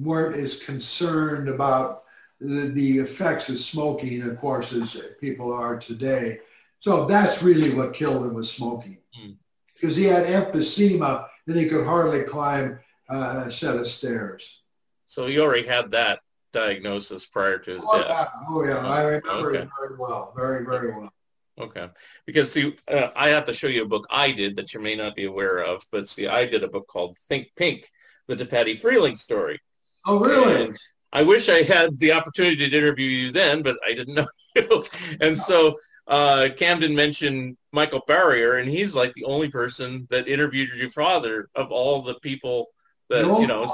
[0.00, 2.04] weren't as concerned about
[2.40, 6.40] the, the effects of smoking, of course, as people are today.
[6.84, 8.98] So that's really what killed him was smoking.
[9.14, 9.30] Hmm.
[9.72, 12.78] Because he had emphysema and he could hardly climb
[13.08, 14.60] uh, a set of stairs.
[15.06, 16.20] So he already had that
[16.52, 18.08] diagnosis prior to his Oh death.
[18.10, 18.86] yeah, oh, yeah.
[18.86, 19.62] I remember Okay.
[19.62, 21.10] it very well, very, very well.
[21.58, 21.88] Okay.
[22.26, 24.94] Because see, uh, I have to show you a book I did that you may
[24.94, 27.90] not be aware of, but see, I did a book called Think Pink,
[28.28, 29.58] the DePatie Freleng story.
[30.06, 30.64] Oh, really?
[30.64, 30.76] And
[31.14, 34.84] I wish I had the opportunity to interview you then, but I didn't know you.
[35.22, 35.76] And so
[36.06, 41.48] uh, Camden mentioned Michael Barrier, and he's like the only person that interviewed your father
[41.54, 42.68] of all the people
[43.08, 43.68] that, you know,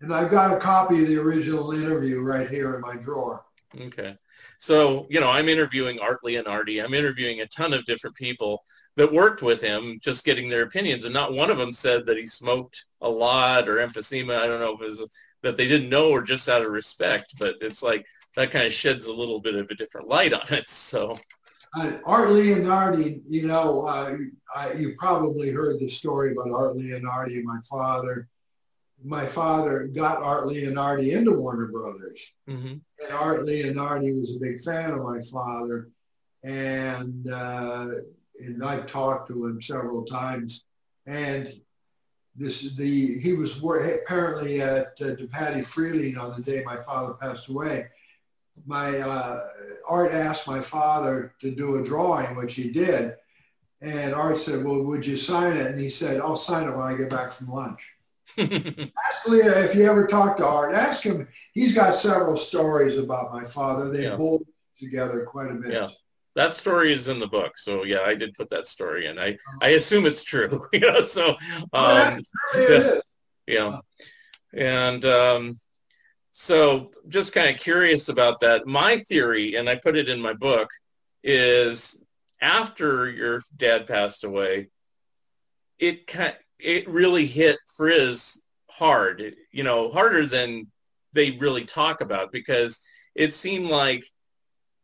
[0.00, 3.44] And I've got a copy of the original interview right here in my drawer.
[3.80, 4.16] Okay.
[4.58, 6.82] So, you know, I'm interviewing Art Leonardi.
[6.84, 8.62] I'm interviewing a ton of different people
[8.96, 11.04] that worked with him, just getting their opinions.
[11.04, 14.38] And not one of them said that he smoked a lot or emphysema.
[14.38, 15.10] I don't know if it was
[15.42, 18.04] that they didn't know or just out of respect, but it's like
[18.36, 20.68] that kind of sheds a little bit of a different light on it.
[20.68, 21.12] So,
[21.74, 24.16] Uh, Art Leonardi, you know, uh,
[24.54, 28.28] I, you probably heard the story about Art Leonardi, my father.
[29.04, 32.32] My father got Art Leonardi into Warner Brothers.
[32.48, 32.80] mhm.
[33.02, 35.90] And Art Leonardi was a big fan of my father.
[36.42, 37.88] And, uh,
[38.40, 40.64] and I've talked to him several times.
[41.06, 41.52] And
[42.36, 47.48] this the he was apparently at uh, DePatty Freeling on the day my father passed
[47.48, 47.88] away.
[48.64, 49.48] My uh,
[49.88, 53.14] Art asked my father to do a drawing, which he did.
[53.82, 56.86] And Art said, "Well, would you sign it?" And he said, "I'll sign it when
[56.86, 57.80] I get back from lunch."
[58.38, 60.74] Ask Leah if you ever talk to Art.
[60.74, 61.28] Ask him.
[61.52, 63.90] He's got several stories about my father.
[63.90, 64.16] They Yeah.
[64.16, 64.42] both
[64.80, 65.72] together quite a bit.
[65.72, 65.88] Yeah.
[66.34, 67.56] that story is in the book.
[67.56, 69.18] So, yeah, I did put that story in.
[69.18, 70.66] I, I assume it's true.
[70.72, 71.34] you know, so,
[71.72, 72.20] um,
[72.56, 73.00] is.
[73.46, 73.78] Yeah.
[74.52, 75.58] And um,
[76.38, 78.66] so just kind of curious about that.
[78.66, 80.68] My theory, and I put it in my book,
[81.24, 82.04] is
[82.42, 84.68] after your dad passed away,
[85.78, 90.70] it kind it really hit Friz hard, you know, harder than
[91.14, 92.80] they really talk about because
[93.14, 94.04] it seemed like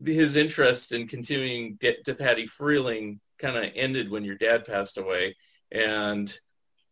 [0.02, 4.96] his interest in continuing to, to Patty Freleng kind of ended when your dad passed
[4.96, 5.36] away.
[5.70, 6.34] And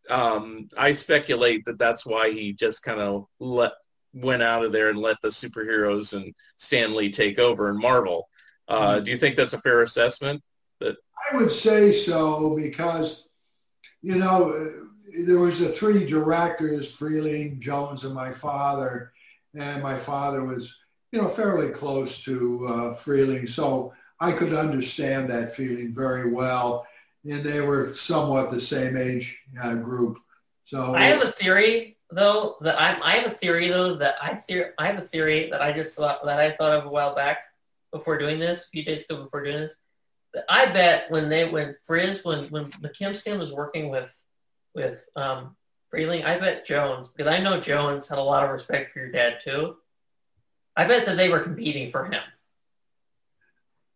[0.07, 3.71] um, I speculate that that's why he just kind of let
[4.13, 8.27] went out of there and let the superheroes and Stan Lee take over and Marvel.
[8.67, 10.41] Uh, do you think that's a fair assessment?
[10.79, 10.97] That
[11.31, 13.27] I would say so because,
[14.01, 14.85] you know, uh,
[15.25, 19.11] there was the three directors, Freleng, Jones, and my father,
[19.53, 20.75] and my father was,
[21.11, 26.87] you know, fairly close to uh, Freleng, so I could understand that feeling very well,
[27.25, 30.19] and they were somewhat the same age uh, group.
[30.63, 34.33] So I have a theory though that I'm, I have a theory though that I
[34.33, 37.15] theor- I have a theory that I just thought that I thought of a while
[37.15, 37.39] back
[37.91, 39.75] before doing this, a few days ago before doing this.
[40.33, 44.15] That I bet when they when Friz when when McKimson was working with
[44.75, 45.55] with um,
[45.93, 49.11] Freleng, I bet Jones because I know Jones had a lot of respect for your
[49.11, 49.77] dad too.
[50.75, 52.21] I bet that they were competing for him.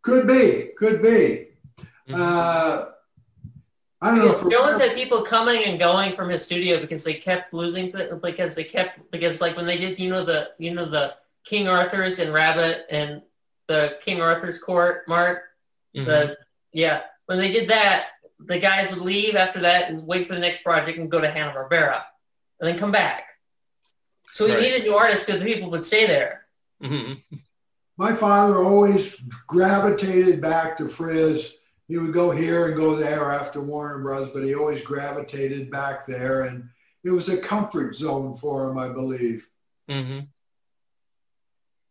[0.01, 1.47] could be, could be.
[2.07, 2.19] Mhm.
[2.19, 2.85] Uh,
[4.01, 4.27] I don't know.
[4.27, 7.91] Because For, Jones had people coming and going from his studio because they kept losing
[7.91, 11.15] th- because they kept because like when they did you know the you know the
[11.45, 13.21] King Arthur's and Rabbit and
[13.67, 15.43] the King Arthur's Court Mark
[15.95, 16.05] Mhm.
[16.05, 16.37] the
[16.73, 18.07] yeah when they did that
[18.39, 21.29] the guys would leave after that and wait for the next project and go to
[21.31, 22.03] Hanna Barbera
[22.59, 23.23] and then come back.
[24.33, 24.61] So he Right.
[24.61, 26.45] needed new artists because the people would stay there.
[26.83, 27.23] Mhm.
[27.97, 29.15] My father always
[29.47, 31.55] gravitated back to Friz.
[31.87, 36.05] He would go here and go there after Warner Bros., but he always gravitated back
[36.05, 36.67] there, and
[37.03, 39.47] it was a comfort zone for him, I believe.
[39.89, 40.27] Mhm.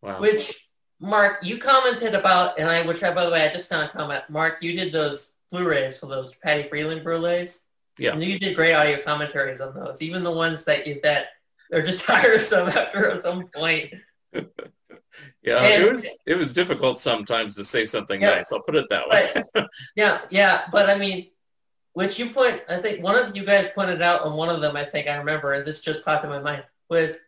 [0.03, 0.21] Wow.
[0.21, 0.69] Which
[1.01, 3.93] Mark, you commented about, and I, which I, by the way, I just kind of
[3.93, 4.25] comment.
[4.29, 7.65] Mark, you did those Blu-rays for those Patty Freleng Blu-rays.
[7.99, 8.13] Yeah.
[8.13, 11.29] And you did great audio commentaries on those, even the ones that you that
[11.71, 13.95] they're just tiresome after some point.
[15.43, 18.37] yeah, and- it was it was difficult sometimes to say something Yeah.
[18.37, 18.53] nice.
[18.53, 19.67] I'll put it that way.
[19.97, 21.31] Yeah, yeah, but I mean,
[21.93, 24.77] which you point, I think one of you guys pointed out on one of them,
[24.77, 27.19] I think I remember, and this just popped in my mind, was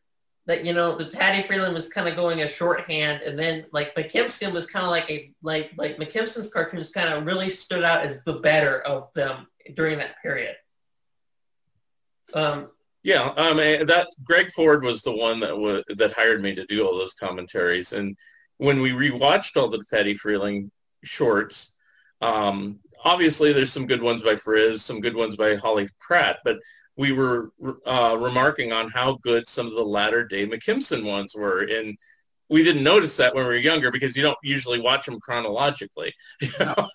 [0.47, 3.95] that, you know, the Patty Freleng was kind of going a shorthand and then like
[3.97, 8.03] McKimson was kind of like a, like, like McKimson's cartoons kind of really stood out
[8.03, 10.55] as the better of them during that period.
[12.35, 12.69] Um,
[13.07, 16.67] Yeah, um, and that Greg Ford was the one that was that hired me to
[16.67, 17.93] do all those commentaries.
[17.93, 18.17] And
[18.57, 20.73] when we rewatched all the Patty Freleng
[21.05, 21.77] shorts,
[22.21, 26.59] um, obviously there's some good ones by Friz, some good ones by Hawley Pratt, but
[26.97, 27.53] we were
[27.87, 31.97] uh, remarking on how good some of the latter day McKimson ones were, and
[32.49, 36.13] we didn't notice that when we were younger because you don't usually watch them chronologically.
[36.41, 36.89] You know?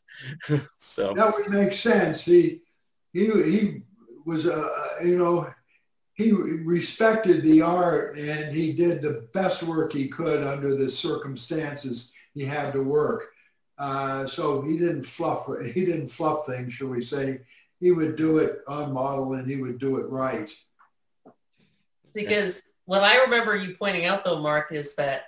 [0.78, 2.24] so That would make sense.
[2.24, 2.64] He
[3.14, 3.82] he he
[4.26, 4.68] was uh,
[5.06, 5.50] you know
[6.22, 12.14] he respected the art and he did the best work he could under the circumstances
[12.34, 13.32] he had to work.
[13.78, 17.42] Uh, so he didn't fluff he didn't fluff things, shall we say?
[17.80, 20.52] He would do it on model and he would do it right.
[22.14, 25.24] because what I remember you pointing out though, Mark, is that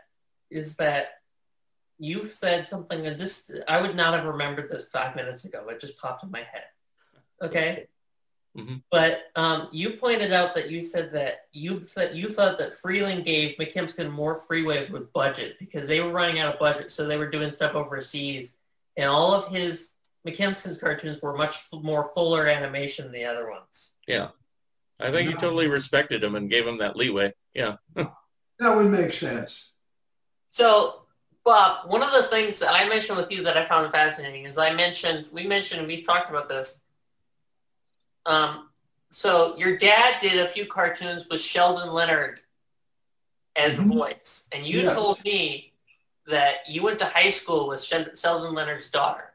[0.52, 1.14] is that
[1.98, 5.66] you said something and this I would not have remembered this five minutes ago.
[5.70, 6.66] It just popped in my head.
[7.42, 7.88] Okay.
[8.58, 8.84] Mhm.
[8.92, 13.26] But um, you pointed out that you said that you that you thought that Freleng
[13.26, 17.18] gave McKimson more freeway with budget because they were running out of budget, so they
[17.18, 18.56] were doing stuff overseas,
[18.96, 19.96] and all of his
[20.28, 23.94] McKimson's cartoons were much f- more fuller animation than the other ones.
[24.08, 24.30] yeah,
[25.00, 27.34] I think he totally respected him and gave him that leeway.
[27.56, 29.70] Yeah, That would make sense.
[30.52, 31.02] So,
[31.44, 34.58] Bob, one of the things that I mentioned with you that I found fascinating is
[34.60, 36.84] I mentioned, we mentioned, and we've talked about this.
[38.26, 38.70] Um,
[39.10, 42.42] so your dad did a few cartoons with Sheldon Leonard
[43.56, 43.94] as Mhm.
[43.94, 45.74] voice, and you told me
[46.28, 49.34] that you went to high school with Sheldon Leonard's daughter.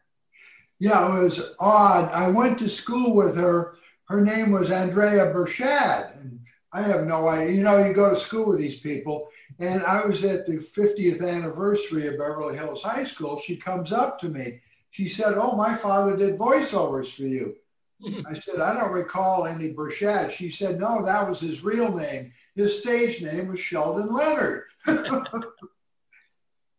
[0.79, 2.11] Yeah, it was odd.
[2.13, 3.77] I went to school with her.
[4.09, 6.17] Her name was Andrea Bershad.
[6.17, 6.41] And
[6.73, 7.55] I have no idea.
[7.57, 9.29] You know, you go to school with these people.
[9.59, 13.39] And I was at the 50th anniversary of Beverly Hills High School.
[13.39, 14.61] She comes up to me.
[14.91, 17.57] She said, Oh, my father did voiceovers for you.
[18.05, 20.31] I said, I don't recall any Bershad.
[20.31, 22.33] She said, No, that was his real name.
[22.55, 24.65] His stage name was Sheldon Leonard.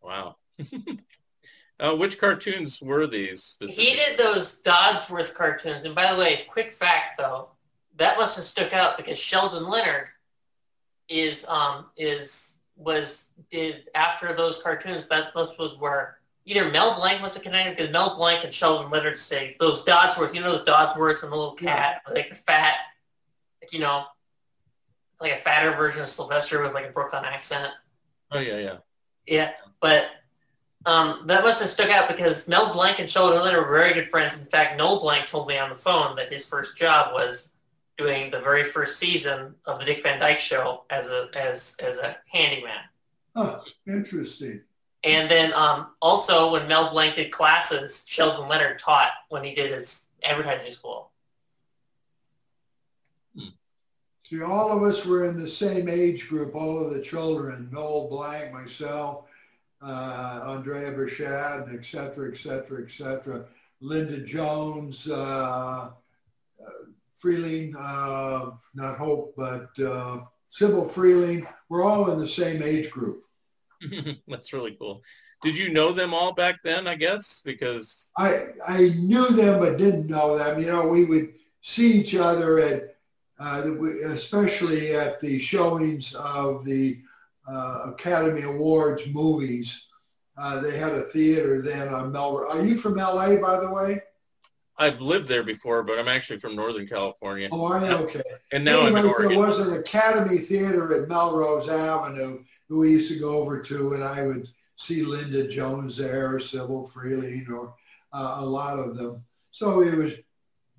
[0.02, 0.36] wow.
[1.80, 3.56] uh, which cartoons were these?
[3.60, 5.84] He did those Dodsworth cartoons.
[5.84, 7.50] And by the way, quick fact though,
[7.96, 10.08] that must have stuck out because Sheldon Leonard
[11.08, 17.20] is um is was did after those cartoons that must was where either Mel Blanc
[17.20, 20.70] must have connected because Mel Blanc and Sheldon Leonard say those Dodsworth, you know the
[20.70, 22.76] Dodsworths and the little cat, like the fat,
[23.62, 24.04] like you know,
[25.20, 27.72] like a fatter version of Sylvester with like a Brooklyn accent.
[28.30, 28.76] Oh yeah, yeah.
[29.26, 30.10] Yeah, but
[30.86, 34.10] um, that must have stuck out because Mel Blanc and Sheldon Leonard were very good
[34.10, 34.40] friends.
[34.40, 37.52] In fact, Noel Blanc told me on the phone that his first job was
[37.98, 41.98] doing the very first season of the Dick Van Dyke Show as a as as
[41.98, 42.80] a handyman.
[43.36, 44.62] Huh, interesting.
[45.02, 49.72] And then um, also when Mel Blanc did classes, Sheldon Leonard taught when he did
[49.72, 51.10] his advertising school.
[54.28, 58.08] See, all of us were in the same age group, all of the children, Noel
[58.08, 59.24] Blanc, myself,
[59.82, 63.44] uh, Andrea Bershad, et cetera, et cetera, et cetera.
[63.80, 65.88] Linda Jones, uh,
[66.62, 66.70] uh,
[67.20, 70.20] Freleng, uh, not Hope, but uh,
[70.50, 71.46] Sybil Freleng.
[71.68, 73.24] We're all in the same age group.
[74.28, 75.02] That's really cool.
[75.42, 76.86] Did you know them all back then?
[76.86, 80.60] I guess because I I knew them but didn't know them.
[80.60, 82.96] You know, we would see each other at,
[83.38, 83.62] uh,
[84.04, 86.98] especially at the showings of the
[87.50, 89.88] uh, Academy Awards movies.
[90.36, 92.54] Uh, they had a theater then on Melrose.
[92.54, 94.02] Are you from LA, by the way?
[94.78, 97.92] I've lived there before, but I'm actually from Northern California, Oh, are you?
[98.06, 98.22] Okay.
[98.52, 99.38] and now I'm in Anyway, Oregon.
[99.38, 103.94] There was an Academy Theater at Melrose Avenue who we used to go over to,
[103.94, 107.74] and I would see Linda Jones there, or Sybil Freleng, or
[108.12, 109.24] uh, a lot of them.
[109.50, 110.14] So it was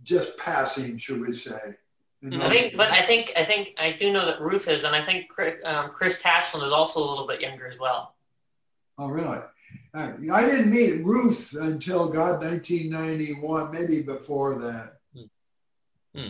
[0.01, 1.75] just passing, should we say?
[2.23, 5.03] I think, but I think I think I do know that Ruth is, and I
[5.03, 8.13] think Chris, um, Chris Tashlin is also a little bit younger as well.
[8.97, 9.39] Oh, really?
[9.93, 14.99] I didn't meet Ruth until God 1991, maybe before that.
[15.13, 16.19] Hmm.
[16.19, 16.29] Hmm.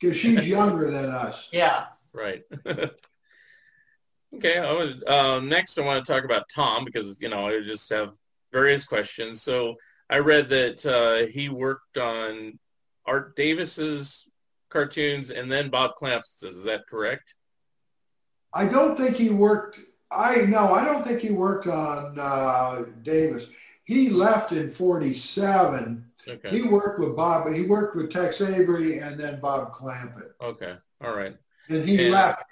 [0.00, 1.48] Because she's younger than us.
[1.52, 1.86] Yeah.
[2.12, 2.42] Right.
[4.36, 4.58] okay.
[4.58, 7.90] I would, uh, next, I want to talk about Tom because you know I just
[7.90, 8.12] have
[8.52, 9.42] various questions.
[9.42, 9.76] So
[10.10, 12.58] I read that uh, he worked on
[13.06, 14.28] Art Davis's
[14.70, 16.42] cartoons and then Bob Clampett's.
[16.42, 17.34] Is that correct?
[18.52, 19.80] I don't think he worked.
[20.10, 23.48] I no, I don't think he worked on uh, Davis.
[23.84, 26.50] He left in '47 Okay.
[26.50, 27.52] He worked with Bob.
[27.52, 30.30] He worked with Tex Avery and then Bob Clampett.
[30.40, 30.76] Okay.
[31.02, 31.36] All right.
[31.68, 32.42] And he And- left.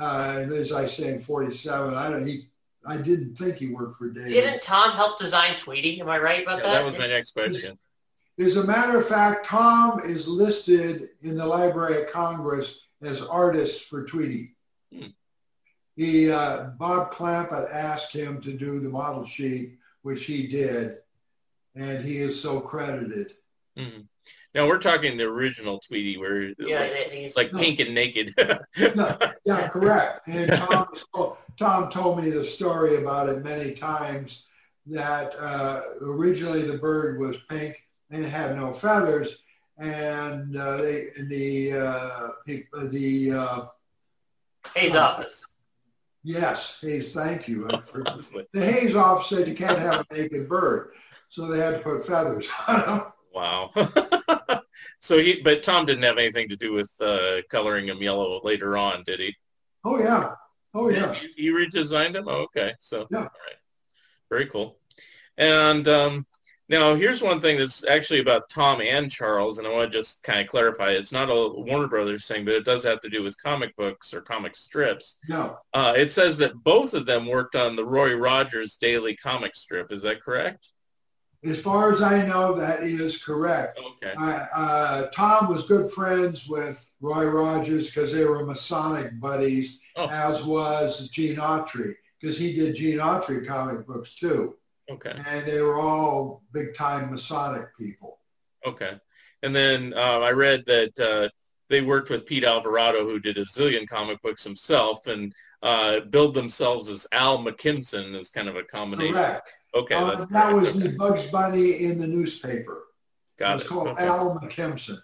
[0.00, 2.26] Uh, as I say, in '47, I don't.
[2.26, 2.48] He,
[2.86, 4.30] I didn't think he worked for David.
[4.30, 6.00] Didn't Tom help design Tweety?
[6.00, 6.72] Am I right about Yeah, that?
[6.72, 7.78] that was my next question.
[8.38, 13.84] As a matter of fact, Tom is listed in the Library of Congress as artist
[13.84, 14.54] for Tweety.
[14.90, 15.08] Hmm.
[15.96, 20.96] He uh, Bob Clampett asked him to do the model sheet, which he did,
[21.74, 23.34] and he is so credited.
[23.76, 24.06] Mhm.
[24.54, 28.34] Now we're talking the original Tweety, where yeah, like, he's like pink and naked.
[28.96, 30.26] No, yeah, correct.
[30.26, 30.50] And
[31.14, 34.46] Tom, Tom told me the story about it many times
[34.86, 37.76] that uh, originally the bird was pink
[38.10, 39.36] and it had no feathers,
[39.78, 43.66] and uh, they, the uh, the uh,
[44.74, 45.46] Hays office.
[46.24, 47.68] yes, Hays, thank you.
[47.70, 48.08] I forgot.
[48.14, 48.46] Honestly.
[48.52, 50.92] The Hays office said you can't have a naked bird,
[51.28, 53.02] so they had to put feathers on them.
[53.32, 53.70] Wow.
[55.00, 58.76] so he, but Tom didn't have anything to do with uh, coloring him yellow later
[58.76, 59.34] on, did he?
[59.84, 60.32] Oh yeah,
[60.74, 61.14] oh yeah.
[61.36, 62.24] You, you redesigned him?
[62.28, 62.74] Oh, okay.
[62.80, 63.18] So, Yeah.
[63.18, 63.56] all right.
[64.30, 64.78] Very cool.
[65.38, 66.26] And um,
[66.68, 70.22] now here's one thing that's actually about Tom and Charles, and I want to just
[70.22, 70.90] kind of clarify.
[70.90, 74.12] It's not a Warner Brothers thing, but it does have to do with comic books
[74.12, 75.16] or comic strips.
[75.28, 79.56] No, Uh, it says that both of them worked on the Roy Rogers daily comic
[79.56, 79.90] strip.
[79.90, 80.68] Is that correct?
[81.42, 83.78] As far as I know, that is correct.
[83.78, 84.12] Okay.
[84.16, 90.08] I, uh, Tom was good friends with Roy Rogers because they were Masonic buddies, Oh.
[90.08, 94.56] as was Gene Autry because he did Gene Autry comic books too,
[94.90, 95.18] Okay.
[95.26, 98.18] and they were all big time Masonic people.
[98.66, 98.98] Okay.
[99.42, 101.28] And then uh, I read that uh,
[101.70, 106.34] they worked with Pete Alvarado, who did a zillion comic books himself, and uh, billed
[106.34, 109.14] themselves as Al McKimson as kind of a combination.
[109.14, 109.48] Correct.
[109.74, 110.88] Okay, Uh, that was Okay.
[110.88, 112.84] the Bugs Bunny in the newspaper.
[113.38, 113.68] Got it was it.
[113.68, 114.06] called Okay.
[114.06, 114.98] Al McKimson.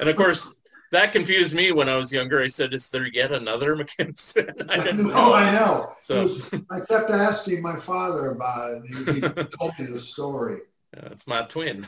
[0.00, 0.54] And of course,
[0.92, 2.40] that confused me when I was younger.
[2.42, 5.32] I said, "Is there yet another McKimson?" I didn't no, know.
[5.34, 5.92] I know.
[5.98, 9.20] So was- I kept asking my father about it, and he, he
[9.58, 10.60] told me the story.
[10.96, 11.86] uh, it's my twin.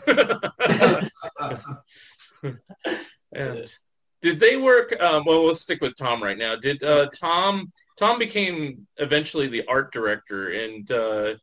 [3.33, 3.69] and
[4.23, 5.01] did they work?
[5.03, 6.57] Um, well, we'll stick with Tom right now.
[6.57, 7.73] Did uh, Tom?
[7.99, 11.35] Tom became eventually the art director, and uh,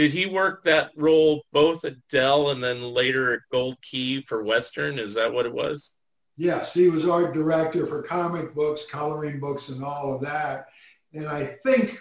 [0.00, 4.42] did he work that role both at Dell and then later at Gold Key for
[4.42, 4.98] Western?
[4.98, 5.92] Is that what it was?
[6.38, 10.68] Yes, he was art director for comic books, coloring books, and all of that.
[11.12, 11.98] And I think,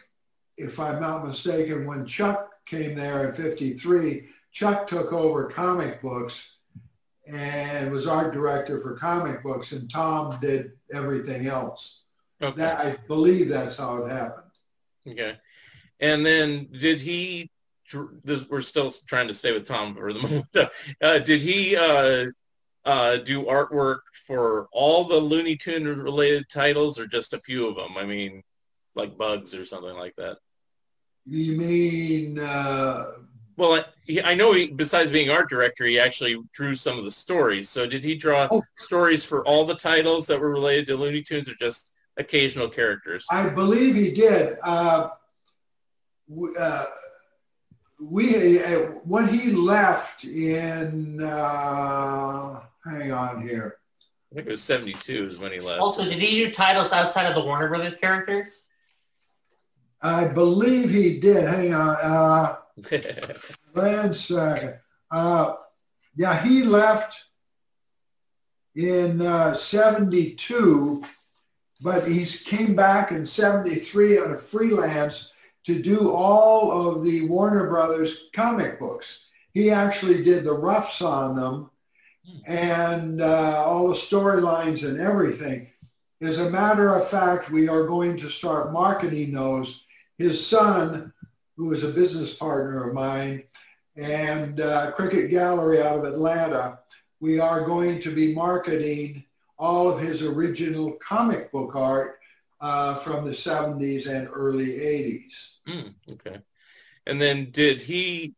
[0.55, 6.55] if I'm not mistaken, when Chuck came there in 53, Chuck took over comic books
[7.27, 12.03] and was art director for comic books, and Tom did everything else.
[12.41, 12.61] Okay.
[12.61, 14.51] That I believe that's how it happened.
[15.05, 15.37] Okay.
[15.99, 17.51] And then did he?
[18.23, 20.19] This, we're still trying to stay with Tom for the
[20.53, 20.71] moment.
[21.01, 22.27] Uh, did he uh,
[22.85, 27.75] uh, do artwork for all the Looney Tune related titles, or just a few of
[27.75, 27.97] them?
[27.97, 28.43] I mean,
[28.95, 30.37] like Bugs or something like that.
[31.25, 33.05] You mean uh,
[33.57, 37.03] Well, I, he, I know he, besides being art director, he actually drew some of
[37.03, 37.69] the stories.
[37.69, 38.63] So did he draw Oh.
[38.77, 43.25] stories for all the titles that were related to Looney Tunes, or just occasional characters?
[43.29, 44.57] I believe he did.
[44.63, 45.09] Uh,
[46.59, 46.85] uh,
[48.01, 53.77] we uh, when he left in uh, hang on here.
[54.31, 55.81] I think it was seventy-two is when he left.
[55.81, 58.65] Also, did he do titles outside of the Warner Brothers characters?
[60.01, 61.45] I believe he did.
[61.45, 61.95] Hang on.
[62.01, 62.55] Uh,
[63.73, 64.75] one second.
[65.11, 65.53] Uh,
[66.15, 67.25] yeah, he left
[68.75, 71.03] in uh, 72,
[71.81, 75.31] but he came back in 73 on a freelance
[75.65, 79.25] to do all of the Warner Brothers comic books.
[79.53, 81.69] He actually did the roughs on them
[82.45, 85.67] and uh, all the storylines and everything.
[86.21, 89.85] As a matter of fact, we are going to start marketing those.
[90.17, 91.13] His son,
[91.55, 93.43] who is a business partner of mine,
[93.95, 96.79] and uh, Cricket Gallery out of Atlanta,
[97.19, 99.25] we are going to be marketing
[99.57, 102.18] all of his original comic book art
[102.61, 105.51] uh, from the 70s and early 80s.
[105.67, 106.39] Hmm, okay.
[107.05, 108.33] And then did he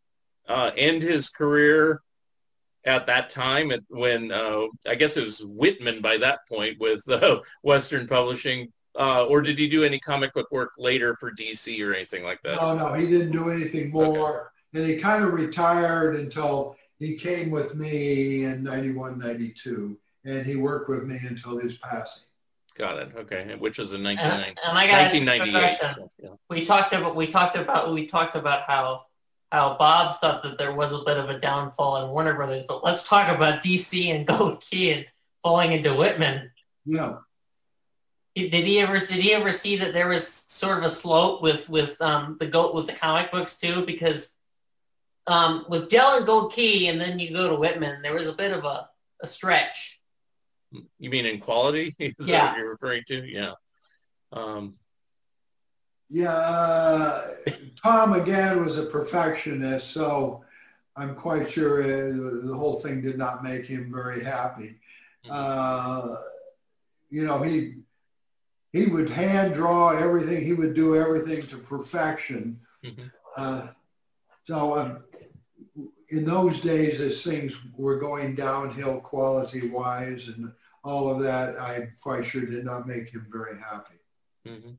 [0.48, 2.02] uh, end his career
[2.86, 7.08] at that time at, when uh, I guess it was Whitman by that point with
[7.10, 11.86] uh, Western Publishing, uh, or did he do any comic book work later for DC
[11.86, 12.56] or anything like that?
[12.56, 14.52] No, no, he didn't do anything more.
[14.74, 19.98] And he kind of retired until he came with me in 91, 92.
[20.24, 22.28] And he worked with me until his passing.
[22.82, 23.12] Got it.
[23.16, 25.80] Okay, which was in And, 1990 and I got a 1998.
[25.80, 26.10] question.
[26.18, 26.30] yeah.
[26.50, 29.04] We talked about we talked about we talked about how
[29.52, 32.84] how Bob thought that there was a bit of a downfall in Warner Brothers, but
[32.84, 35.06] let's talk about DC and Gold Key and
[35.44, 36.50] falling into Whitman.
[36.84, 37.18] Yeah.
[38.34, 41.70] Did he ever did he ever see that there was sort of a slope with
[41.70, 43.86] with um, the goat with the comic books too?
[43.86, 44.36] Because
[45.28, 48.34] um, with Dell and Gold Key, and then you go to Whitman, there was a
[48.34, 48.90] bit of a,
[49.22, 50.01] a stretch.
[51.00, 51.96] You mean in quality?
[52.00, 52.50] Is that Yeah.
[52.52, 53.26] what you're referring to?
[53.26, 53.54] Yeah.
[54.32, 54.76] Um,
[56.10, 57.22] Yeah, uh,
[57.82, 60.44] Tom again was a perfectionist, so
[60.98, 64.76] I'm quite sure uh, the whole thing did not make him very happy.
[65.30, 66.18] Uh,
[67.10, 67.76] you know, he
[68.74, 70.44] he would hand draw everything.
[70.44, 72.60] He would do everything to perfection.
[72.84, 73.12] Mhm.
[73.38, 73.68] Uh,
[74.44, 75.04] so um,
[76.10, 80.52] in those days, as things were going downhill quality wise and
[80.84, 84.00] all of that, I'm quite sure did not make him very happy.
[84.48, 84.78] Mhm.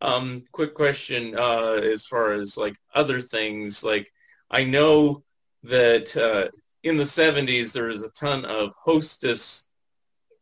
[0.00, 4.12] Um, quick question, uh, as far as like other things, like
[4.50, 5.24] I know
[5.64, 6.50] that uh,
[6.82, 9.68] in the 70s there was a ton of hostess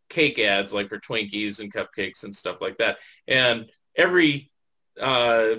[0.08, 2.98] cake ads like for Twinkies and cupcakes and stuff like that.
[3.28, 4.50] And every
[5.00, 5.56] uh,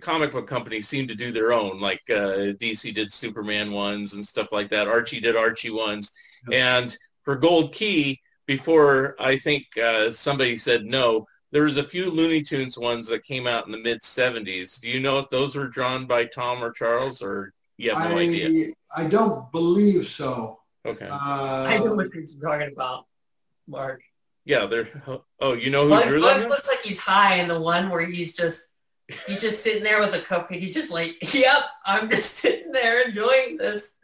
[0.00, 4.24] comic book company seemed to do their own, like uh, DC did Superman ones and
[4.26, 4.88] stuff like that.
[4.88, 6.12] Archie did Archie ones.
[6.52, 6.96] And
[7.30, 12.42] for Gold Key, before I think uh, somebody said no, there was a few Looney
[12.42, 14.80] Tunes ones that came out in the mid 70s.
[14.80, 18.18] Do you know if those were drawn by Tom or Charles, or you have no
[18.18, 18.72] I, idea?
[18.96, 20.58] I don't believe so.
[20.84, 21.06] Okay.
[21.06, 21.14] Uh,
[21.68, 23.06] I know what you're talking about,
[23.68, 24.02] Mark.
[24.44, 24.88] Yeah, they're.
[25.38, 26.50] Oh, you know who Bugs, drew Bugs them?
[26.50, 28.72] looks like he's high in the one where he's just
[29.28, 30.58] he's just sitting there with a cupcake.
[30.58, 34.00] He's just like, "Yep, I'm just sitting there enjoying this."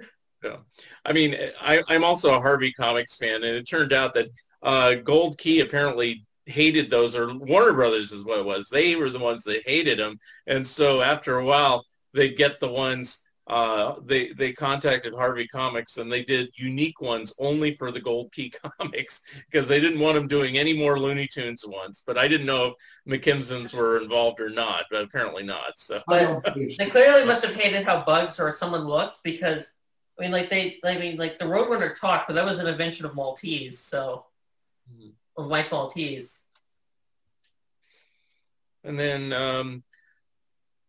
[1.04, 4.26] I mean, I, I'm also a Harvey Comics fan, and it turned out that
[4.62, 8.68] uh, Gold Key apparently hated those, or Warner Brothers is what it was.
[8.68, 11.84] They were the ones that hated them, and so after a while,
[12.14, 13.20] they'd get the ones.
[13.48, 18.32] Uh, they they contacted Harvey Comics, and they did unique ones only for the Gold
[18.32, 19.20] Key comics
[19.50, 22.02] because they didn't want them doing any more Looney Tunes ones.
[22.04, 22.74] But I didn't know
[23.06, 25.78] if McKimson's were involved or not, but apparently not.
[25.78, 26.02] So.
[26.76, 29.72] They clearly must have hated how Bugs or someone looked because
[30.18, 33.04] I mean, like they, I mean, like the Roadrunner talked, but that was an invention
[33.06, 34.24] of Maltese, so
[34.94, 35.12] Mhm.
[35.36, 36.42] of Mike Maltese.
[38.84, 39.82] And then um,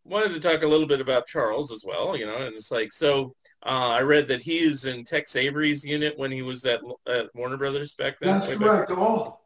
[0.05, 2.15] wanted to talk a little bit about Charles as well.
[2.15, 3.35] You know, and it's like so.
[3.65, 7.33] Uh, I read that he was in Tex Avery's unit when he was at, at
[7.35, 8.37] Warner Brothers back then.
[8.39, 8.91] That's way back- correct.
[8.91, 9.41] All,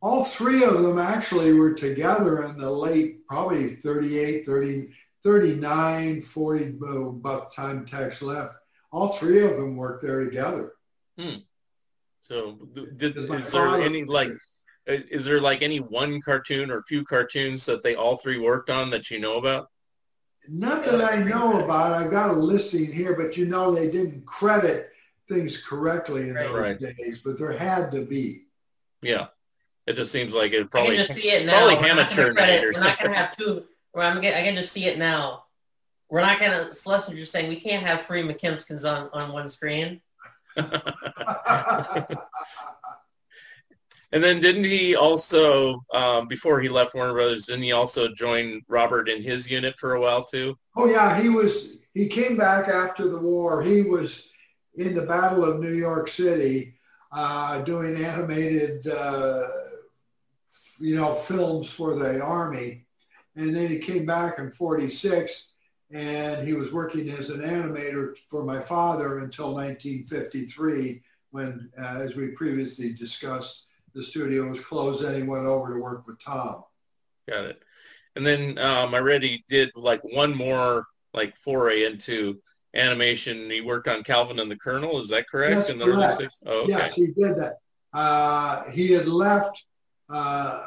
[0.00, 4.88] all three of them actually were together in the late, probably 38, 30,
[5.22, 8.54] 39, 40, uh, about time Tex left.
[8.92, 10.72] All three of them worked there together.
[12.22, 12.58] So,
[12.96, 14.30] did, is there any like,
[14.88, 18.70] uh, is there like any one cartoon or few cartoons that they all three worked
[18.70, 19.68] on that you know about?
[20.48, 21.92] Not that I know about.
[21.92, 24.90] I've got a listing here, but you know they didn't credit
[25.28, 26.46] things correctly in Right.
[26.48, 26.96] those Right.
[26.96, 28.46] days, but there had to be.
[29.02, 29.26] Yeah,
[29.86, 30.92] it just seems like it probably.
[30.92, 31.66] I probably can just see it now.
[31.66, 33.64] probably We're amateur gonna credit- night or We're not going to have two.
[33.92, 35.44] Or I'm gonna, I can just see it now.
[36.10, 36.74] We're not going to.
[36.74, 40.00] Celeste was just saying we can't have three McKimsons on on one screen.
[44.12, 48.62] And then didn't he also, um, before he left Warner Brothers, didn't he also join
[48.68, 50.58] Robert in his unit for a while too?
[50.76, 51.76] Oh yeah, he was.
[51.94, 53.62] He came back after the war.
[53.62, 54.28] He was
[54.74, 56.74] in the Battle of New York City,
[57.12, 59.46] uh, doing animated, uh,
[60.80, 62.86] you know, films for the army,
[63.36, 65.49] and then he came back in '46,
[65.92, 72.14] and he was working as an animator for my father until 1953, when, uh, as
[72.14, 75.04] we previously discussed, the studio was closed.
[75.04, 76.62] and he went over to work with Tom.
[77.28, 77.62] Got it.
[78.16, 82.40] And then um, I read he did like one more like foray into
[82.74, 83.50] animation.
[83.50, 85.00] He worked on Calvin and the Colonel.
[85.00, 85.56] Is that correct?
[85.56, 86.18] That's in the early correct.
[86.18, 86.34] six?
[86.46, 86.72] Oh, okay.
[86.72, 87.58] Yes, he did that.
[87.92, 89.64] Uh, he had left
[90.08, 90.66] uh,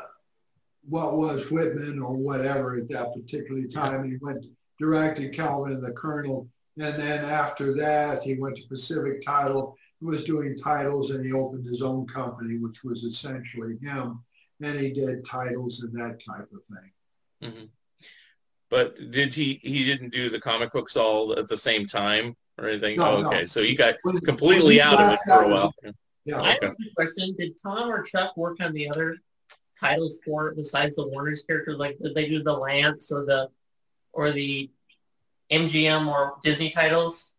[0.87, 4.09] what was Whitman or whatever at that particular time.
[4.09, 4.45] He went
[4.79, 6.47] directed Calvin and the Colonel.
[6.77, 9.77] And then after that, he went to Pacific Title.
[9.99, 14.23] He was doing titles and he opened his own company, which was essentially him.
[14.61, 16.61] And he did titles and that type of
[17.41, 17.51] thing.
[17.53, 17.65] hmm
[18.69, 19.59] But did he?
[19.61, 22.97] He didn't do the comic books all at the same time or anything.
[22.97, 23.27] No, oh, no.
[23.27, 25.73] okay, so he got When- completely when he out of it for a that was-
[25.83, 25.93] while.
[26.25, 26.41] Yeah.
[26.41, 27.35] I have a question.
[27.37, 29.17] Did Tom or Chuck work on the other
[29.77, 31.77] titles for it besides the Warner's characters?
[31.77, 33.49] Like, did they do the Lantz or the
[34.13, 34.69] or the
[35.51, 37.33] MGM or Disney titles?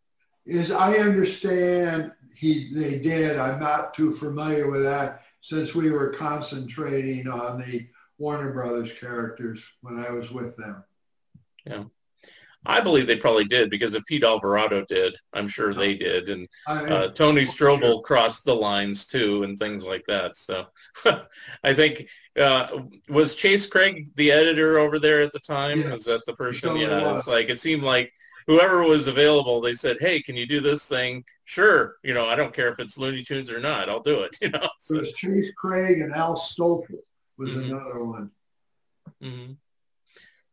[0.47, 3.39] is I understand he they did.
[3.39, 7.87] I'm not too familiar with that since we were concentrating on the
[8.19, 10.85] Warner Brothers characters when I was with them.
[12.67, 16.49] I believe they probably did because if Pete Alvarado did, I'm sure they did, and
[16.67, 20.37] uh, Tony Strobel crossed the lines too, and things like that.
[20.37, 20.67] So
[21.65, 22.09] I think
[22.39, 22.67] uh,
[23.09, 25.81] was Chase Craig the editor over there at the time?
[25.81, 25.93] Yeah.
[25.93, 26.77] Was that the person?
[26.77, 27.19] Yeah, was.
[27.21, 28.13] it's like it seemed like
[28.47, 32.37] whoever was available, they said, "Hey, can you do this thing?" Sure, you know, I
[32.37, 34.37] don't care if it's Looney Tunes or not, I'll do it.
[34.43, 34.61] You know.
[34.65, 36.99] it So, was Chase Craig and Al Stoffel
[37.37, 37.65] was Mhm.
[37.67, 38.31] another one.
[39.23, 39.57] mhm.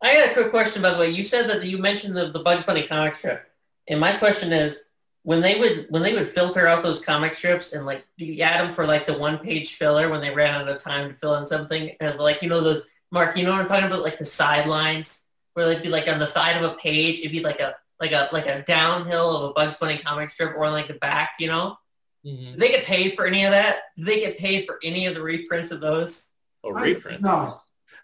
[0.02, 1.10] I got a quick question, by the way.
[1.12, 3.47] You said that you mentioned the, the Bugs Bunny comic strip,
[3.88, 4.88] and my question is,
[5.24, 8.41] when they would when they would filter out those comic strips and like do you
[8.41, 11.16] add them for like the one page filler when they ran out of time to
[11.16, 14.02] fill in something, and like you know those Mark, you know what I'm talking about,
[14.02, 15.24] like the sidelines
[15.54, 18.14] where they'd be like on the side of a page, it'd be like a like
[18.14, 21.47] a like a downhill of a Bugs Bunny comic strip, or like the back, you
[21.47, 21.78] know.
[22.26, 22.52] Mhm.
[22.54, 23.82] Did they get paid for any of that?
[23.97, 26.30] Did they get paid for any of the reprints of those?
[26.64, 27.24] Oh, I- reprints.
[27.24, 27.60] No,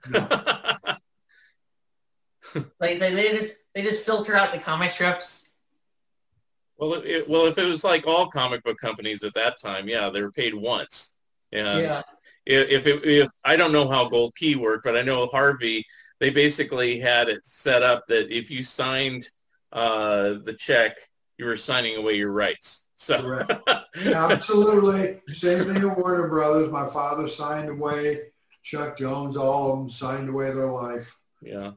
[2.80, 5.50] Like they, they just they just filter out the comic strips.
[6.78, 9.88] Well, it, it, well, if it was like all comic book companies at that time,
[9.88, 11.16] yeah, they were paid once.
[11.52, 12.02] And Yeah.
[12.46, 15.84] if, if, it, if I don't know how Gold Key worked, but I know Harvey,
[16.20, 19.28] they basically had it set up that if you signed
[19.74, 20.98] uh, the check,
[21.40, 22.84] you were signing away your rights.
[22.96, 23.54] So, Correct.
[24.06, 25.22] absolutely.
[25.34, 26.72] Same thing at Warner Brothers.
[26.72, 28.20] My father signed away.
[28.64, 31.18] Chuck Jones, all of them signed away their life.
[31.42, 31.72] yeah,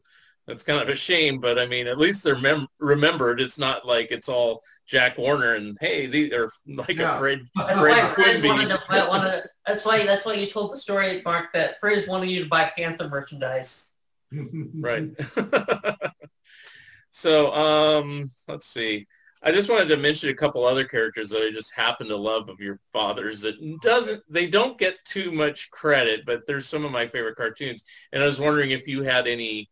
[0.50, 3.40] that's kind of a shame, but I mean, at least they're mem- remembered.
[3.40, 7.14] It's not like it's all Jack Warner and hey, these are like Yeah.
[7.16, 8.48] a Fred, That's Fred why Friz Quimby.
[8.48, 12.08] wanted to buy, wanted, that's why that's why you told the story, Mark, that Friz
[12.08, 13.92] wanted you to buy Panther merchandise.
[14.80, 15.08] right
[17.10, 19.04] so um let's see
[19.42, 22.48] i just wanted to mention a couple other characters that i just happen to love
[22.48, 26.92] of your father's that doesn't they don't get too much credit but they're some of
[26.92, 27.82] my favorite cartoons
[28.12, 29.68] and i was wondering if you had any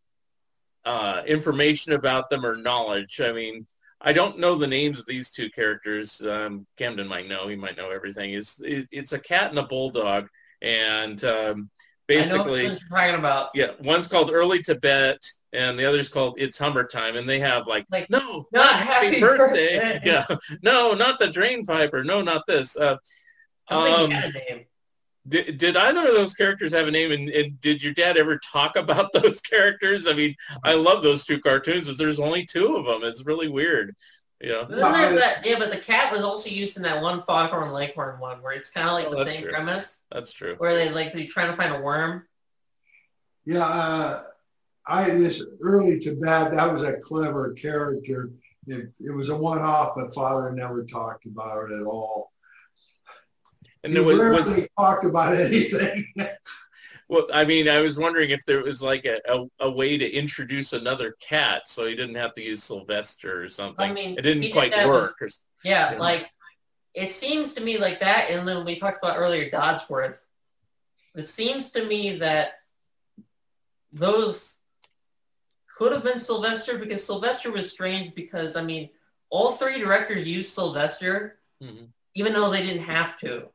[0.88, 3.66] uh information about them or knowledge i mean
[4.00, 7.76] i don't know the names of these two characters um camden might know he might
[7.76, 10.22] know everything it's it, it's a cat and a bulldog
[10.62, 11.70] and um
[12.08, 13.50] basically you're talking about.
[13.54, 15.18] yeah, one's called Early to Bet,
[15.52, 18.74] and the other's called It's Hummer Time, and they have like, Like, no, not not
[18.80, 19.78] happy, happy birthday.
[19.78, 20.00] birthday.
[20.04, 20.26] yeah,
[20.62, 22.02] no, not the Drain Piper.
[22.02, 22.76] No, not this.
[22.76, 22.96] Uh,
[23.68, 24.60] I don't think um,
[25.28, 27.12] did, did either of those characters have a name?
[27.12, 30.06] And, and did your dad ever talk about those characters?
[30.06, 33.06] I mean, I love those two cartoons, but there's only two of them.
[33.08, 33.94] It's really weird.
[34.40, 34.62] Yeah.
[34.66, 38.20] Isn't that- that- yeah, but the cat was also used in that one Foghorn Leghorn
[38.20, 39.50] one where it's kind of like Oh, the same true.
[39.50, 40.54] premise That's true.
[40.58, 42.24] where they like they're trying to find a worm.
[43.44, 44.22] Yeah, uh,
[44.86, 48.30] I this early to bet that was a clever character.
[48.66, 52.30] It, it was a one-off, but father never talked about it at all.
[53.84, 56.06] And he there was, was talked about anything.
[57.10, 60.06] Well, I mean, I was wondering if there was like a, a, a way to
[60.06, 63.88] introduce another cat so he didn't have to use Sylvester or something.
[63.90, 65.16] I mean, it didn't quite that work.
[65.22, 65.30] or-
[65.64, 65.98] Yeah, Yeah.
[65.98, 66.28] like
[66.92, 70.18] it seems to me like that, and then we talked about earlier Dodsworth.
[71.14, 72.58] It seems to me that
[73.90, 74.58] those
[75.78, 78.90] could have been Sylvester because Sylvester was strange because I mean
[79.30, 81.88] all three directors used Sylvester Mhm.
[82.14, 83.48] even though they didn't have to.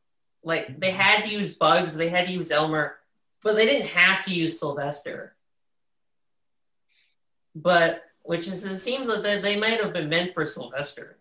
[0.43, 0.99] Like they mm-hmm.
[0.99, 2.97] had to use Bugs, they had to use Elmer,
[3.41, 5.35] but they didn't have to use Sylvester.
[7.55, 11.17] But which is it seems like they, they might have been meant for Sylvester.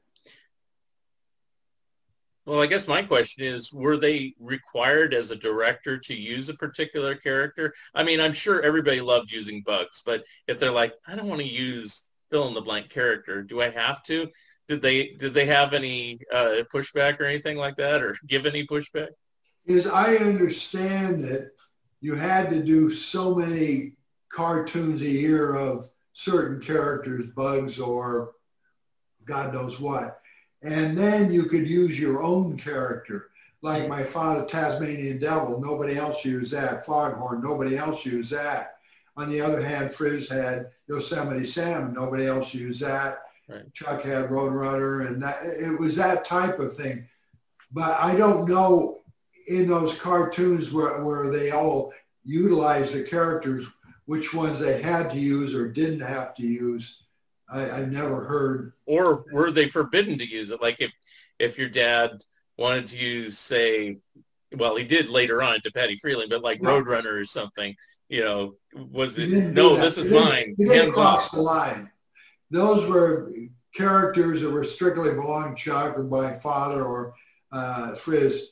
[2.45, 6.55] Well, I guess my question is, were they required as a director to use a
[6.55, 7.73] particular character?
[7.95, 11.41] I mean, I'm sure everybody loved using Bugs, but if they're like, I don't want
[11.41, 14.29] to use fill in the blank character, do I have to?
[14.69, 18.67] Did they did they have any uh, pushback or anything like that, or give any
[18.67, 19.09] pushback?
[19.67, 21.53] Is I understand that
[22.01, 23.93] you had to do so many
[24.29, 28.33] cartoons a year of certain characters, bugs or
[29.25, 30.21] God knows what.
[30.63, 33.29] And then you could use your own character.
[33.63, 36.85] Like my father, Tasmanian Devil, nobody else used that.
[36.85, 38.79] Foghorn, nobody else used that.
[39.17, 43.23] On the other hand, Friz had Yosemite Sam, nobody else used that.
[43.49, 43.73] Right.
[43.75, 47.07] Chuck had Roadrunner, and that, it was that type of thing.
[47.73, 48.99] But I don't know
[49.49, 51.93] in those cartoons where, where they all
[52.25, 53.69] utilized the characters,
[54.07, 57.03] which ones they had to use or didn't have to use.
[57.49, 58.73] I, I never heard.
[58.87, 60.63] or were they forbidden to use it?
[60.63, 60.91] Like if
[61.39, 62.25] if your dad
[62.57, 63.99] wanted to use, say,
[64.57, 66.81] well, he did later on to Patty Freleng, but like No.
[66.81, 67.75] Roadrunner or something,
[68.09, 69.29] you know, was it?
[69.29, 70.55] No, this is He didn't- mine.
[70.57, 71.33] He didn't Hands cross off.
[71.33, 71.91] the line.
[72.53, 73.33] Those were
[73.75, 77.15] characters that were strictly belonged to Chuck or my father or
[77.51, 78.51] uh, Friz.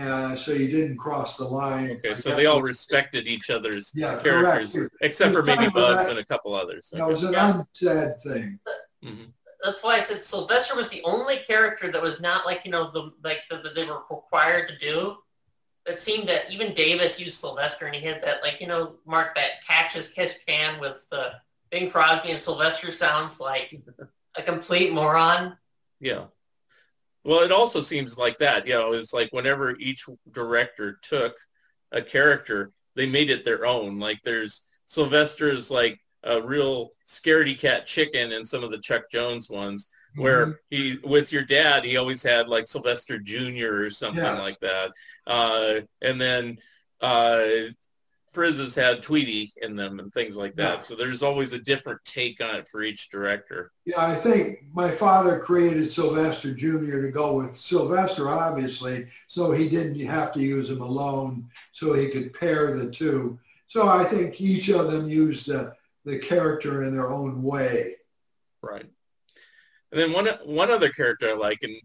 [0.00, 1.90] uh, so you didn't cross the line.
[1.90, 4.94] Okay, so they all respected each other's Yeah, characters, correct.
[5.02, 6.88] except for It's kind maybe Bugs and a couple others.
[6.92, 7.60] That was an Yeah.
[7.82, 8.58] unsaid thing.
[9.04, 9.32] Mhm.
[9.62, 12.90] That's why I said Sylvester was the only character that was not like you know
[12.90, 15.18] the like the, that they were required to do.
[15.84, 19.34] It seemed that even Davis used Sylvester, and he had that like you know Mark
[19.34, 21.30] that catch as catch can with uh,
[21.72, 23.74] Bing Crosby and Sylvester sounds like
[24.36, 25.56] a complete moron.
[26.00, 26.24] Yeah.
[27.24, 28.66] Well, it also seems like that.
[28.66, 31.34] You know, it's like whenever each director took
[31.90, 33.98] a character, they made it their own.
[33.98, 39.48] Like there's Sylvester's like a real scaredy cat chicken in some of the Chuck Jones
[39.48, 43.84] ones, where he with your dad he always had like Sylvester Jr.
[43.84, 44.38] or something Yes.
[44.38, 44.90] like that,
[45.26, 46.58] uh, and then
[47.00, 47.44] uh,
[48.32, 50.74] Friz's had Tweety in them and things like that.
[50.74, 50.78] Yeah.
[50.78, 53.72] So there's always a different take on it for each director.
[53.84, 57.02] Yeah, I think my father created Sylvester Jr.
[57.02, 62.08] to go with Sylvester, obviously, so he didn't have to use him alone, so he
[62.08, 63.38] could pair the two.
[63.66, 65.74] So I think each of them used the,
[66.04, 67.96] the character in their own way.
[68.62, 68.86] Right.
[69.92, 71.76] And then one one other character I like, and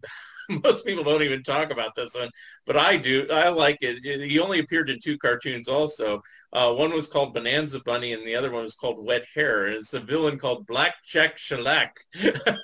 [0.64, 2.30] most people don't even talk about this one,
[2.66, 3.26] but I do.
[3.30, 4.02] I like it.
[4.02, 5.68] He only appeared in two cartoons.
[5.68, 6.22] Also,
[6.52, 9.66] uh, one was called Bonanza Bunny, and the other one was called Wet Hare.
[9.66, 11.98] And it's a villain called Blacque Jacque Shellacque.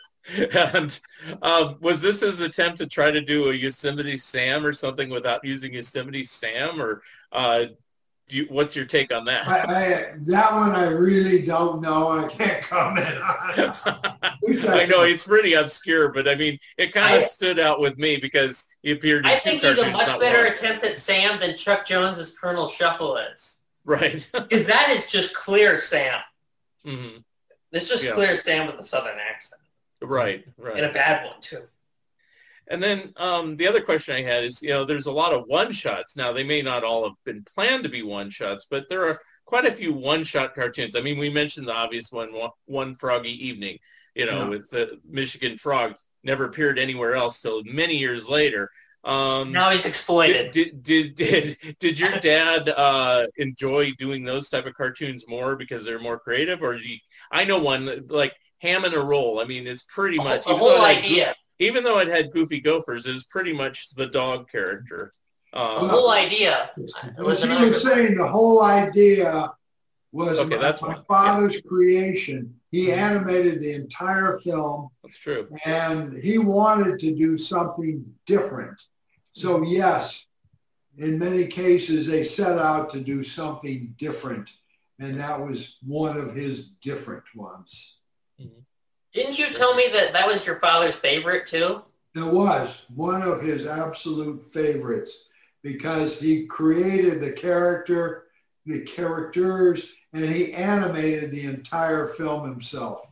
[0.54, 0.98] and
[1.42, 5.44] uh, was this his attempt to try to do a Yosemite Sam or something without
[5.44, 7.66] using Yosemite Sam, or uh,
[8.28, 9.46] you, what's your take on that?
[9.46, 12.08] I, I, that one I really don't know.
[12.10, 13.74] I can't comment on.
[14.68, 18.16] I know it's pretty obscure, but I mean, it kind of stood out with me
[18.16, 20.52] because he appeared in I two think he's a much better one.
[20.52, 24.26] attempt at Sam than Chuck Jones's Colonel Shuffle is, Right.
[24.32, 26.20] because that is just clear Sam.
[26.84, 27.08] hmm
[27.72, 28.12] It's just Yeah.
[28.12, 29.60] clear Sam with a southern accent
[30.00, 30.44] Right.
[30.58, 31.62] Right, and a bad one too.
[32.68, 35.44] And then um, the other question I had is, you know, there's a lot of
[35.46, 36.16] one shots.
[36.16, 39.18] Now they may not all have been planned to be one shots, but there are
[39.44, 40.96] quite a few one shot cartoons.
[40.96, 42.30] I mean, we mentioned the obvious one,
[42.66, 43.78] One- Froggy Evening,
[44.14, 44.48] you know, Yeah.
[44.48, 45.94] with the Michigan Frog.
[46.22, 48.70] Never appeared anywhere else till many years later.
[49.04, 50.52] Um, Now he's exploited.
[50.52, 55.84] Did, did did did your dad uh, enjoy doing those type of cartoons more because
[55.84, 56.96] they're more creative, or do you,
[57.30, 59.40] I know one like Ham and a Roll.
[59.40, 61.34] I mean, it's pretty much whole- though whole it had idea.
[61.58, 65.12] Goo- even though it had Goofy Gophers, it was pretty much the dog character.
[65.52, 66.70] Uh, the Um, whole idea
[67.16, 67.66] What was you another.
[67.68, 69.52] were saying, the whole idea
[70.12, 71.04] was Okay, my, that's my one.
[71.04, 72.54] father's creation.
[72.70, 72.98] He mm-hmm.
[72.98, 75.48] animated the entire film that's true.
[75.64, 78.82] and he wanted to do something different.
[79.32, 79.64] So mm-hmm.
[79.72, 80.26] yes,
[80.98, 84.50] in many cases they set out to do something different,
[84.98, 87.96] and that was one of his different ones.
[88.40, 88.60] Mm-hmm.
[89.14, 91.82] Didn't you tell me that that was your father's favorite too?
[92.16, 95.26] It was one of his absolute favorites
[95.62, 98.24] because he created the character,
[98.66, 103.06] the characters, and he animated the entire film himself.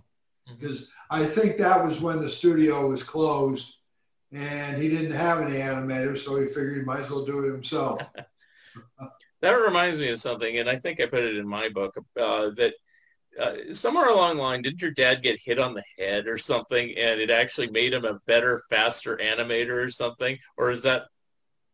[0.58, 3.76] Because I think that was when the studio was closed
[4.32, 7.52] and he didn't have any animators, so he figured he might as well do it
[7.52, 8.10] himself.
[9.42, 12.50] That reminds me of something, and I think I put it in my book uh,
[12.50, 12.74] that
[13.40, 16.94] uh, somewhere along the line, did your dad get hit on the head or something,
[16.96, 21.04] and it actually made him a better, faster animator or something, or is that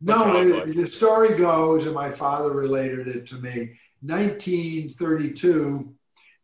[0.00, 3.78] No, it- the story goes, and my father related it to me.
[4.02, 5.94] 1932,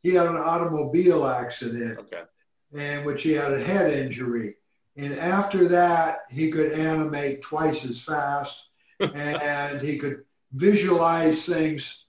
[0.02, 2.22] he had an automobile accident okay?
[2.72, 4.56] in which he had a head injury.
[4.96, 8.68] And after that, he could animate twice as fast
[9.00, 12.06] and he could visualize things.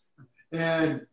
[0.52, 1.08] And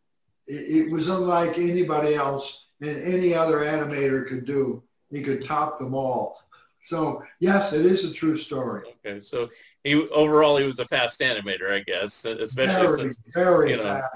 [0.46, 4.82] it, it was unlike anybody else and any other animator could do.
[5.10, 6.40] He could top them all.
[6.86, 8.82] So, yes, it is a true story.
[9.06, 9.48] Okay, so
[9.84, 13.82] he overall he was a fast animator, I guess, especially Very, since very you know,
[13.84, 14.14] fast.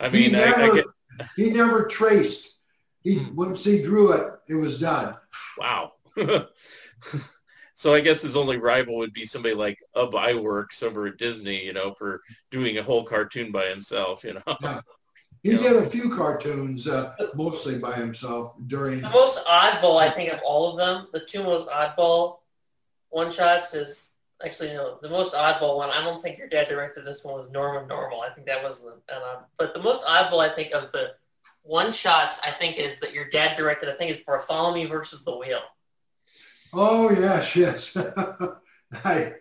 [0.00, 0.86] I He mean, I, I get
[1.36, 2.56] He never traced.
[3.04, 5.14] He once he drew it, it was done.
[5.58, 5.92] wow.
[7.74, 11.64] so I guess his only rival would be somebody like Ub Iwerks over at Disney,
[11.64, 12.20] you know, for
[12.50, 14.80] doing a whole cartoon by himself, you know.
[15.42, 19.00] He did a few cartoons, uh, mostly by himself during.
[19.00, 22.38] The most oddball, I think, of all of them, the two most oddball
[23.10, 24.14] one shots is
[24.44, 24.98] actually no.
[25.00, 28.20] The most oddball one, I don't think your dad directed this one was Norman Normal.
[28.20, 29.00] I think that was the.
[29.12, 31.12] Uh, but the most oddball, I think, of the
[31.62, 33.88] one shots, I think, is that your dad directed.
[33.88, 35.60] I think is Bartholomew versus the Wheel.
[36.72, 37.96] Oh yes, yes.
[39.04, 39.34] I,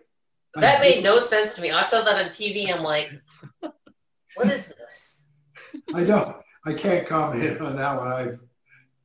[0.56, 1.72] That made no sense to me.
[1.72, 2.74] I saw that on TV.
[2.74, 3.12] I'm like,
[3.60, 5.17] what is this?
[5.94, 6.38] I don't.
[6.66, 8.08] I can't comment on that one.
[8.08, 8.38] I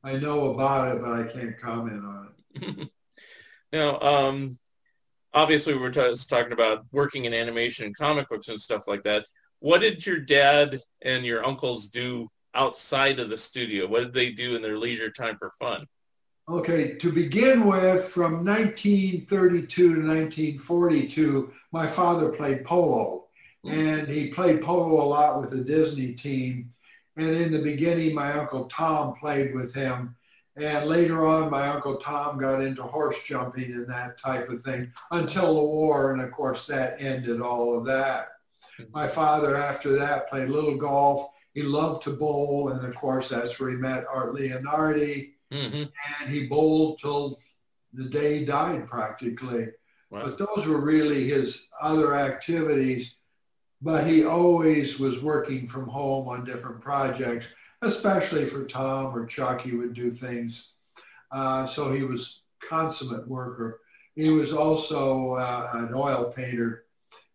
[0.03, 2.89] I know about it, but I can't comment on it.
[3.71, 4.57] now, um,
[5.33, 9.03] obviously we were t- talking about working in animation and comic books and stuff like
[9.03, 9.25] that.
[9.59, 13.87] What did your dad and your uncles do outside of the studio?
[13.87, 15.85] What did they do in their leisure time for fun?
[16.49, 23.27] Okay, to begin with, from 1932 to 1942, my father played polo,
[23.65, 26.73] and he played polo a lot with the Disney team.
[27.15, 30.15] And in the beginning, my uncle Tom played with him.
[30.55, 34.91] And later on, my uncle Tom got into horse jumping and that type of thing
[35.11, 36.11] until the war.
[36.11, 38.29] And of course, that ended all of that.
[38.91, 41.29] My father, after that, played little golf.
[41.53, 42.69] He loved to bowl.
[42.69, 45.33] And of course, that's where he met Art Leonardi.
[45.51, 45.83] Mm-hmm.
[46.21, 47.39] And he bowled till
[47.93, 49.67] the day he died practically.
[50.09, 50.25] Wow.
[50.25, 53.15] But those were really his other activities.
[53.83, 57.47] But he always was working from home on different projects,
[57.81, 59.61] especially for Tom or Chuck.
[59.61, 60.75] He would do things.
[61.29, 63.81] Uh, so he was consummate worker.
[64.15, 66.85] He was also uh, an oil painter.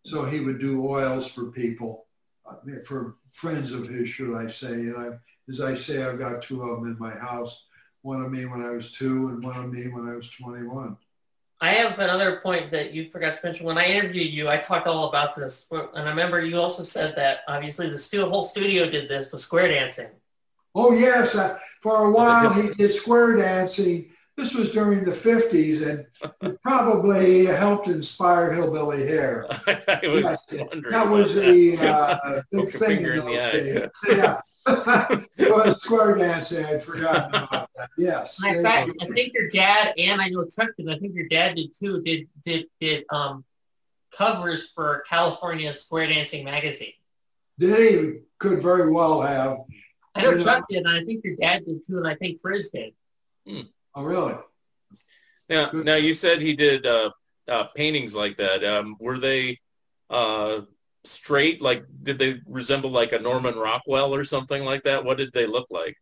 [0.05, 2.07] So he would do oils for people,
[2.49, 4.71] uh, for friends of his, should I say.
[4.71, 5.09] And I,
[5.49, 7.67] as I say, I've got two of them in my house.
[8.01, 10.97] One of me when I was two and one of me when I was 21.
[11.61, 13.65] I have another point that you forgot to mention.
[13.65, 17.15] When I interviewed you, I talked all about this, and I remember you also said
[17.17, 20.07] that obviously the stu- whole studio did this with square dancing.
[20.73, 24.09] Oh yes, uh, for a while he did square dancing.
[24.37, 26.05] This was during the 50s and
[26.43, 29.45] it probably helped inspire Hillbilly Hare.
[29.67, 30.45] I was Yes.
[30.91, 33.51] That was about the uh, big thing finger in in the those eye.
[33.51, 33.89] days.
[34.17, 34.39] Yeah.
[35.37, 36.65] it was square dancing.
[36.65, 37.89] I'd forgotten about that.
[37.97, 38.37] Yes.
[38.43, 40.89] In fact, I think your dad and I know Chuck did.
[40.89, 42.01] I think your dad did too.
[42.01, 43.45] Did did did um
[44.11, 46.93] covers for California Square Dancing magazine.
[47.57, 49.59] Did he could very well have.
[50.15, 50.43] I know Yeah.
[50.43, 52.93] Chuck did, and I think your dad did too, and I think Friz did.
[53.95, 54.35] Oh, really?
[55.49, 55.85] Now, Good.
[55.85, 57.11] now you said he did uh,
[57.47, 58.63] uh, paintings like that.
[58.63, 59.59] Um, were they
[60.09, 60.61] uh,
[61.03, 61.61] straight?
[61.61, 65.03] Like, did they resemble like a Norman Rockwell or something like that?
[65.03, 65.95] What did they look like?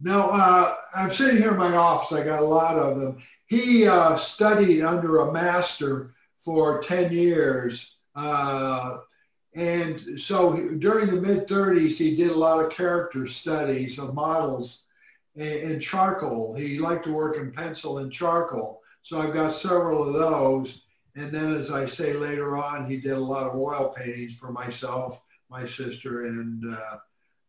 [0.00, 2.18] No, uh, I'm sitting here in my office.
[2.18, 3.22] I got a lot of them.
[3.46, 7.98] He uh, studied under a master for 10 years.
[8.14, 8.98] Uh,
[9.54, 14.84] and so during the mid 30s, he did a lot of character studies of models
[15.36, 16.54] in charcoal.
[16.54, 18.80] He liked to work in pencil and charcoal.
[19.02, 20.83] So I've got several of those.
[21.16, 24.50] And then, as I say later on, he did a lot of oil paintings for
[24.50, 26.96] myself, my sister, and uh,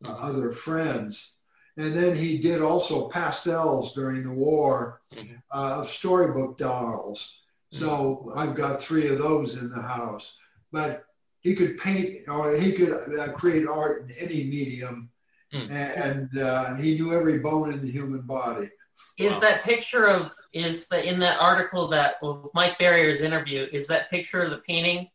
[0.05, 1.33] other friends.
[1.77, 5.41] And then he did also pastels during the war Mhm.
[5.53, 7.41] uh, of storybook dolls.
[7.71, 10.37] So I've got three of those in the house.
[10.71, 11.05] But
[11.41, 15.09] he could paint or he could uh, create art in any medium.
[15.51, 15.71] Hmm.
[15.71, 18.69] And uh, he knew every bone in the human body.
[19.17, 19.39] Is Wow.
[19.41, 23.67] that picture of is the in that article that well, Mike Barrier's interview?
[23.71, 25.09] Is that picture of the painting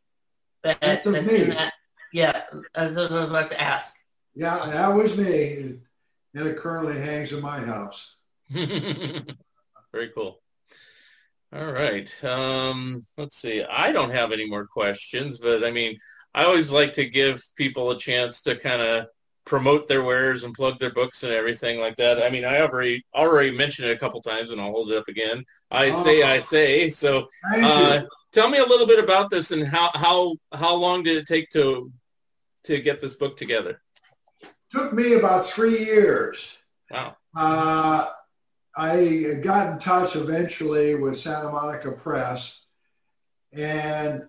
[0.63, 1.43] that That's that's me.
[1.43, 1.73] in that?
[2.13, 2.43] Yeah,
[2.75, 3.97] as I was about to ask.
[4.35, 5.79] Yeah, that was me.
[6.35, 8.17] And it currently hangs in my house.
[8.51, 10.41] Very cool.
[11.53, 12.09] All right.
[12.25, 13.65] Um, let's see.
[13.65, 15.99] I don't have any more questions, but I mean,
[16.35, 19.07] I always like to give people a chance to kind of
[19.45, 22.23] promote their wares and plug their books and everything like that.
[22.23, 25.09] I mean, I already already mentioned it a couple times, and I'll hold it up
[25.09, 25.45] again.
[25.71, 26.89] I say, I say.
[26.89, 31.17] So, uh, tell me a little bit about this and how how how long did
[31.17, 31.91] it take to
[32.65, 33.81] to get this book together?
[34.73, 36.59] Took me about three years.
[36.91, 37.17] Wow.
[37.35, 38.07] Uh,
[38.77, 42.65] I got in touch eventually with Santa Monica Press
[43.53, 44.23] and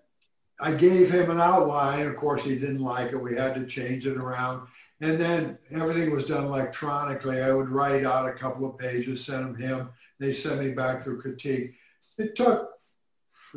[0.59, 2.07] I gave him an outline.
[2.07, 3.21] Of course, he didn't like it.
[3.21, 4.67] We had to change it around.
[5.01, 7.41] And then everything was done electronically.
[7.41, 9.89] I would write out a couple of pages, send them him.
[10.19, 11.73] They sent me back their critique.
[12.19, 12.69] It took,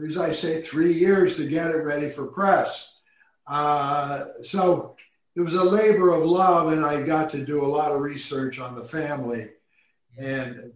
[0.02, 2.94] as I say, three years to get it ready for press.
[3.46, 4.96] Uh, so
[5.36, 8.58] it was a labor of love, and I got to do a lot of research
[8.58, 9.50] on the family.
[10.16, 10.72] And,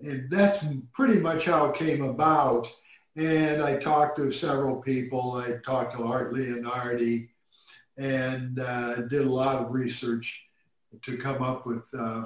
[0.00, 2.68] and that's pretty much how it came about.
[3.14, 5.34] And I talked to several people.
[5.34, 7.28] I talked to Art Leonardi
[7.96, 10.42] and uh, did a lot of research
[11.02, 12.24] to come up with uh,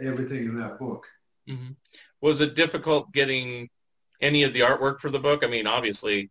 [0.00, 1.06] everything in that book.
[1.46, 1.68] hmm
[2.20, 3.68] Was it difficult getting
[4.20, 5.44] any of the artwork for the book?
[5.44, 6.30] I mean, obviously,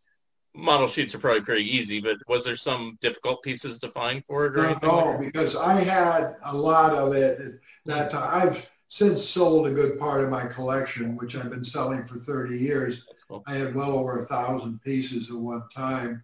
[0.54, 4.46] model sheets are probably pretty easy, but was there some difficult pieces to find for
[4.48, 4.90] it or Not anything?
[4.90, 7.52] at like because I had a lot of it at
[7.86, 8.48] that time.
[8.48, 12.58] I've since sold a good part of my collection, which I've been selling for 30
[12.58, 13.06] years.
[13.28, 13.44] Cool.
[13.46, 16.24] I had well over a thousand pieces at one time.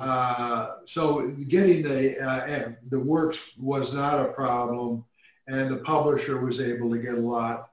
[0.00, 5.04] Uh, so getting the uh, the works was not a problem,
[5.46, 7.68] and the publisher was able to get a lot,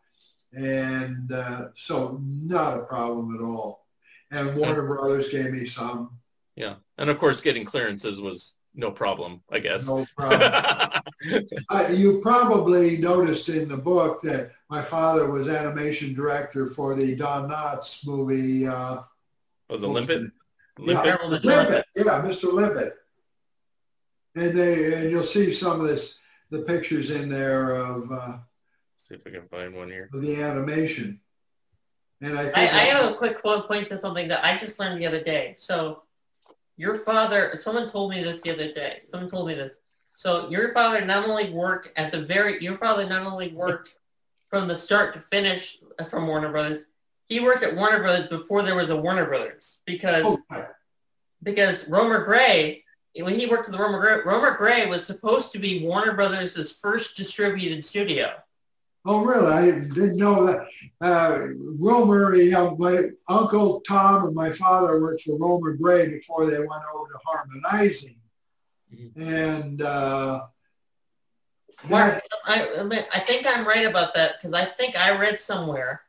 [0.51, 3.85] and uh, so not a problem at all.
[4.29, 6.17] and Warner Brothers gave me some.
[6.57, 9.41] Yeah, and of course, getting clearances was no problem.
[9.49, 9.87] I guess.
[9.87, 10.91] No problem.
[11.69, 17.15] Uh, you probably noticed in the book that my father was animation director for the
[17.15, 18.67] Don Knotts movie.
[18.67, 18.99] Uh,
[19.67, 20.31] the it
[20.79, 21.05] Limpet?
[21.05, 21.85] Yeah, Carol Limpet.
[21.95, 22.53] Yeah, Mr.
[22.53, 22.93] Limpet.
[24.35, 28.37] And they and you'll see some of this the pictures in there of, uh,
[28.97, 30.09] see if I can find one here.
[30.13, 31.19] of the animation.
[32.21, 34.79] And I think I, I have a quick po- point to something that I just
[34.79, 35.55] learned the other day.
[35.57, 36.03] So,
[36.77, 39.01] your father, someone told me this the other day.
[39.05, 39.79] Someone told me this.
[40.15, 43.97] So, your father not only worked at the very, your father not only worked
[44.49, 45.79] from the start to finish
[46.09, 46.85] from Warner Brothers,
[47.29, 50.65] he worked at Warner Brothers before there was a Warner Brothers because oh,
[51.43, 52.83] because Romer Grey,
[53.15, 56.77] when he worked at the Romer Grey, Romer Grey was supposed to be Warner Brothers'
[56.77, 58.33] first distributed studio.
[59.05, 59.51] oh, really?
[59.51, 60.67] I didn't know that.
[60.99, 61.47] Uh,
[61.79, 66.83] Romer, yeah, my uncle Tom and my father worked for Romer Grey before they went
[66.93, 68.15] over to Harman-Ising.
[69.17, 70.45] And uh,
[71.89, 76.01] Mark, I I think I'm right about that because I think I read somewhere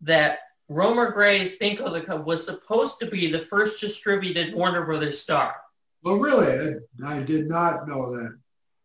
[0.00, 0.38] that
[0.68, 5.56] Romer Grey's Binko the Cub was supposed to be the first distributed Warner Brothers star.
[6.02, 8.38] well, really, I, I did not know that.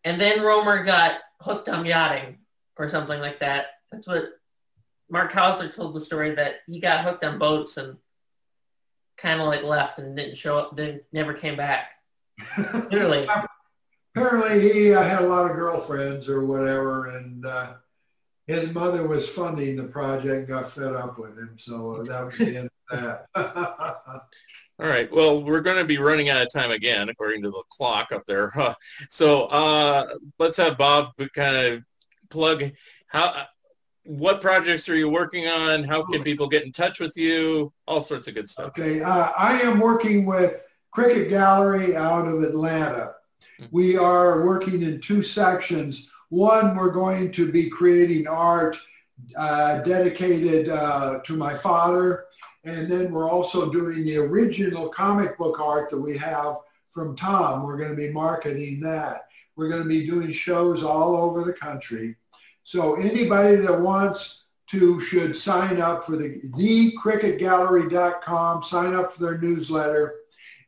[0.03, 2.39] And then Romer got hooked on yachting
[2.77, 3.67] or something like that.
[3.91, 4.29] That's what
[5.09, 7.97] Mark Kausler told the story that he got hooked on boats and
[9.17, 11.91] kind of like left and didn't show up, didn't never came back.
[12.73, 13.27] Literally.
[14.15, 17.73] Apparently, he uh, had a lot of girlfriends or whatever, and uh,
[18.49, 20.49] his mother was funding the project.
[20.49, 23.25] Got fed up with him, so that was the end of that.
[24.79, 25.11] All right.
[25.11, 28.25] Well, we're going to be running out of time again, according to the clock up
[28.25, 28.49] there.
[28.49, 28.73] Huh.
[29.09, 31.83] So uh, let's have Bob kind of
[32.29, 32.71] plug
[33.07, 33.45] how.
[34.03, 35.83] What projects are you working on?
[35.83, 37.71] How can people get in touch with you?
[37.87, 38.69] All sorts of good stuff.
[38.69, 43.11] Okay, uh, I am working with Cricket Gallery out of Atlanta.
[43.69, 46.09] We are working in two sections.
[46.29, 48.77] One, we're going to be creating art
[49.35, 52.25] uh, dedicated uh, to my father.
[52.63, 56.57] And then we're also doing the original comic book art that we have
[56.89, 57.63] from Tom.
[57.63, 59.27] We're going to be marketing that.
[59.55, 62.15] We're going to be doing shows all over the country.
[62.63, 69.39] So anybody that wants to should sign up for the thecricketgallery.com, sign up for their
[69.39, 70.17] newsletter.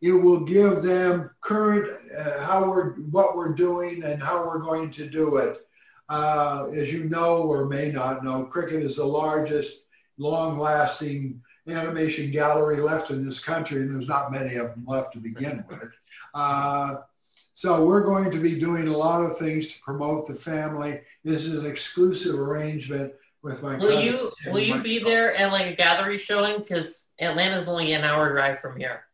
[0.02, 1.88] It will give them current
[2.18, 5.68] uh, how we're what we're doing and how we're going to do it.
[6.10, 9.84] Uh, as you know or may not know, Cricket is the largest,
[10.18, 15.20] long-lasting animation gallery left in this country, and there's not many of them left to
[15.20, 15.94] begin with.
[16.34, 16.96] Uh,
[17.54, 21.02] so we're going to be doing a lot of things to promote the family.
[21.24, 23.14] This is an exclusive arrangement
[23.44, 23.78] with my.
[23.78, 26.58] Will you will you be there at like a gallery showing?
[26.58, 29.06] Because Atlanta's only an hour drive from here.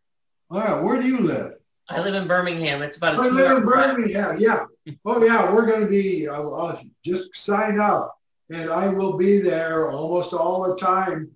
[0.49, 1.53] All right, where do you live?
[1.90, 2.82] I live in Birmingham.
[2.82, 3.65] It's about a I live in.
[3.65, 4.38] Birmingham.
[4.40, 4.65] Yeah.
[5.06, 6.30] Oh yeah, we're going to be.
[6.30, 8.18] I'll, I'll just sign up,
[8.49, 11.32] and I will be there almost all the time.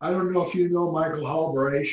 [0.00, 1.88] I don't know if you know Michael Halbrach,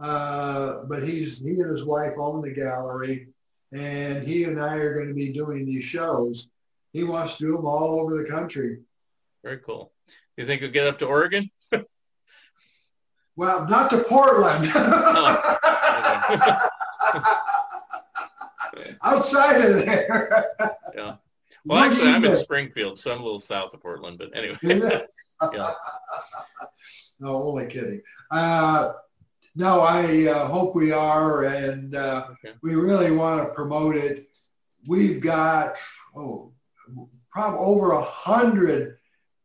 [0.00, 3.28] uh, but he's he and his wife own the gallery,
[3.70, 6.48] and he and I are going to be doing these shows.
[6.94, 8.78] He wants to do them all over the country.
[9.44, 9.92] Very cool.
[10.38, 11.50] You think you'll get up to Oregon?
[13.36, 14.70] Well, not to Portland.
[19.02, 20.46] Outside of there.
[20.94, 21.16] Yeah.
[21.64, 22.36] Well, actually, I'm in?
[22.36, 24.18] Springfield, so I'm a little south of Portland.
[24.18, 24.56] But anyway,
[25.52, 25.72] Yeah.
[27.22, 28.00] No, only kidding.
[28.30, 28.92] Uh,
[29.54, 32.54] no, I uh, hope we are, and uh, Okay.
[32.62, 34.26] we really want to promote it.
[34.88, 35.74] We've got
[36.16, 36.54] oh,
[37.30, 38.96] probably over a hundred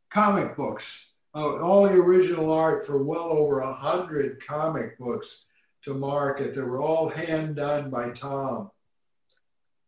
[0.10, 5.44] comic books, uh, all the original art for well over a hundred comic books
[5.86, 6.54] to market.
[6.56, 8.72] They were all hand done by Tom.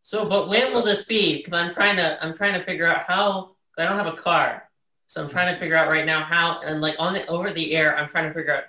[0.02, 1.38] So, but when will this be?
[1.38, 3.56] Because I'm trying to I'm trying to figure out how.
[3.80, 4.64] I don't have a car,
[5.06, 7.76] so I'm trying to figure out right now how and like on the over the
[7.76, 7.96] air.
[7.96, 8.64] I'm trying to figure out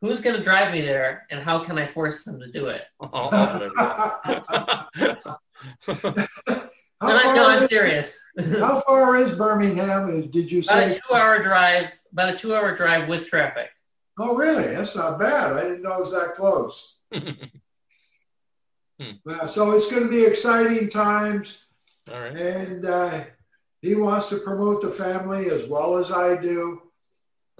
[0.00, 2.82] who's going to drive me there and how can I force them to do it.
[3.00, 4.88] I'll- I'll.
[7.00, 8.24] How No, no, far I'm is- serious.
[8.58, 10.30] How far is Birmingham?
[10.30, 10.72] Did you say?
[10.72, 11.00] about a say?
[11.08, 12.00] two-hour drive.
[12.12, 13.68] About a two-hour drive with traffic.
[14.18, 14.74] Oh, really?
[14.74, 15.54] That's not bad.
[15.56, 16.96] I didn't know it was that close.
[19.28, 21.64] Uh, so it's going to be exciting times,
[22.12, 22.36] All right.
[22.36, 23.24] and uh,
[23.80, 26.82] he wants to promote the family as well as I do.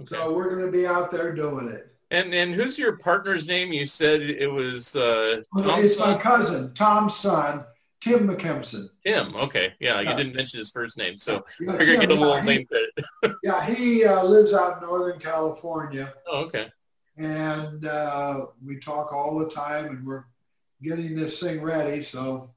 [0.00, 0.14] Okay.
[0.14, 1.92] So we're going to be out there doing it.
[2.12, 3.72] And and who's your partner's name?
[3.72, 7.64] You said it was uh, Tom's it's my cousin, Tom's son,
[8.02, 8.88] Tim McKimson.
[9.06, 9.34] Tim.
[9.36, 12.18] Okay, yeah, you didn't mention his first name, so Yeah, I figured Tim, give him
[12.18, 13.36] a little he- name credit.
[13.44, 16.68] Yeah, he uh, lives out in Northern California, Oh, okay.
[17.16, 20.24] and uh, we talk all the time, and we're
[20.82, 22.02] getting this thing ready.
[22.02, 22.50] So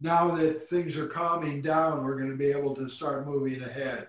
[0.00, 4.08] now that things are calming down, we're going to be able to start moving ahead.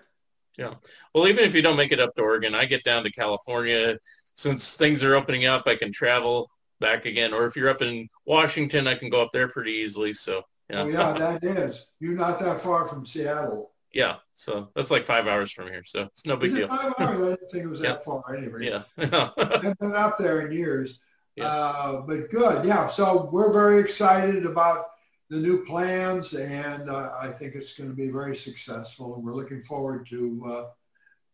[0.58, 0.74] Yeah.
[1.14, 3.96] Well, even if you don't make it up to Oregon, I get down to California.
[4.34, 6.50] Since things are opening up, I can travel
[6.80, 7.32] back again.
[7.32, 10.12] Or if you're up in Washington, I can go up there pretty easily.
[10.14, 10.82] So yeah.
[10.82, 11.86] Oh, yeah, that is.
[11.98, 13.72] You're not that far from Seattle.
[13.92, 14.16] yeah.
[14.34, 15.82] So that's like five hours from here.
[15.84, 16.68] So it's no big deal.
[16.68, 17.20] five hours?
[17.20, 17.90] I didn't think it was Yeah.
[17.92, 18.66] that far anyway.
[18.66, 18.82] Yeah.
[19.36, 21.00] I've been up there in years.
[21.36, 21.46] Yeah.
[21.46, 22.64] Uh, but good.
[22.64, 22.88] Yeah.
[22.88, 24.86] So we're very excited about
[25.28, 29.14] the new plans, and uh, I think it's going to be very successful.
[29.14, 30.18] And we're looking forward to
[30.52, 30.64] uh,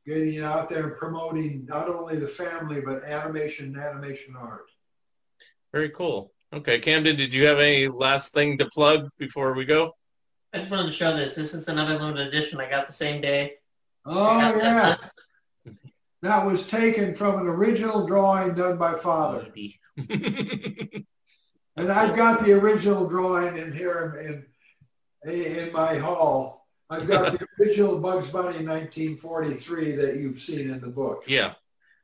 [0.07, 4.67] getting out there and promoting not only the family, but animation and animation art.
[5.73, 6.33] Very cool.
[6.57, 9.93] Okay, Camden, did you have any last thing to plug before we go?
[10.55, 11.35] I just wanted to show this.
[11.35, 13.57] This is another limited edition I got the same day.
[14.07, 14.97] Oh, yeah.
[16.23, 19.47] That was taken from an original drawing done by father.
[21.79, 24.47] And I've got the original drawing in here
[25.27, 26.67] in, in my hall.
[26.89, 31.25] I've got the original Bugs Bunny 1943 that you've seen in the book.
[31.27, 31.53] yeah.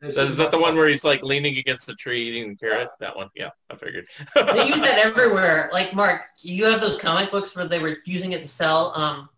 [0.02, 2.88] Is that the one where he's like leaning against the tree eating the carrot?
[2.98, 3.30] That one.
[3.36, 4.08] Yeah, I figured.
[4.34, 5.70] they use that everywhere.
[5.72, 8.92] Like Mark, you have those comic books where they were using it to sell.
[8.96, 9.28] Um,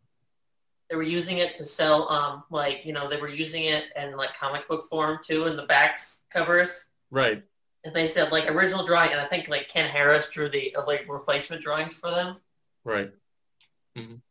[0.88, 2.08] they were using it to sell.
[2.10, 5.56] Um, like you know, they were using it in like comic book form too in
[5.56, 6.90] the backs covers.
[7.10, 7.42] right.
[7.86, 10.86] And they said like original drawing, and I think like Ken Harris drew the uh,
[10.86, 12.36] like replacement drawings for them.
[12.82, 13.10] Right.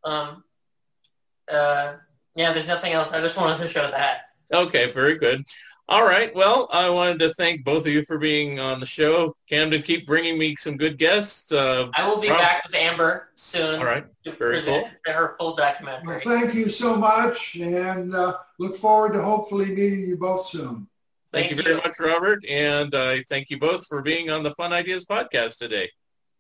[0.04, 0.44] Um,
[1.52, 1.94] uh,
[2.36, 3.12] yeah, there's nothing else.
[3.12, 4.22] I just wanted to show that.
[4.52, 5.46] Okay, very good.
[5.90, 6.34] All right.
[6.34, 9.36] Well, I wanted to thank both of you for being on the show.
[9.50, 11.52] Camden, keep bringing me some good guests.
[11.52, 14.06] Uh, I will be Rob- back with Amber soon all right.
[14.24, 16.22] to very present her full Well, documentary.
[16.24, 20.88] thank you so much, and uh, look forward to hopefully meeting you both soon.
[21.32, 21.82] Thank, Thank you very you.
[21.82, 22.46] much, Robert.
[22.48, 25.90] And I thank you both for being on the Fun Ideas podcast today.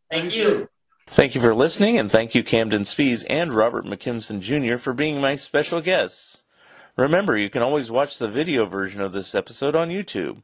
[0.10, 0.70] Thank you.
[1.08, 5.20] Thank you for listening, and thank you, Camden Spees and Robert McKimson Jr., for being
[5.20, 6.43] my special guests.
[6.96, 10.44] Remember, you can always watch the video version of this episode on YouTube.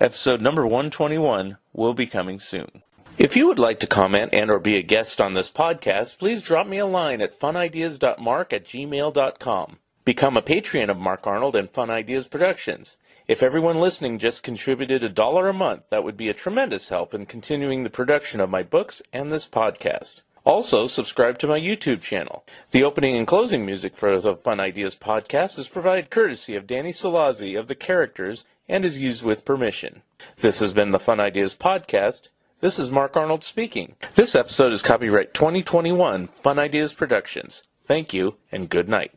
[0.00, 2.82] Episode number 121 will be coming soon.
[3.16, 6.42] If you would like to comment and or be a guest on this podcast, please
[6.42, 9.78] drop me a line at funideas.mark at gmail.com.
[10.04, 12.98] Become a patron of Mark Arnold and Fun Ideas Productions.
[13.28, 17.14] If everyone listening just contributed a dollar a month, that would be a tremendous help
[17.14, 20.22] in continuing the production of my books and this podcast.
[20.44, 22.44] Also, subscribe to my YouTube channel.
[22.70, 26.90] The opening and closing music for the Fun Ideas podcast is provided courtesy of Danny
[26.90, 30.02] Salazzi of The Characters and is used with permission.
[30.38, 32.28] This has been the Fun Ideas podcast.
[32.60, 33.94] This is Mark Arnold speaking.
[34.16, 37.62] This episode is copyright 2021 Fun Ideas Productions.
[37.84, 39.12] Thank you and good night.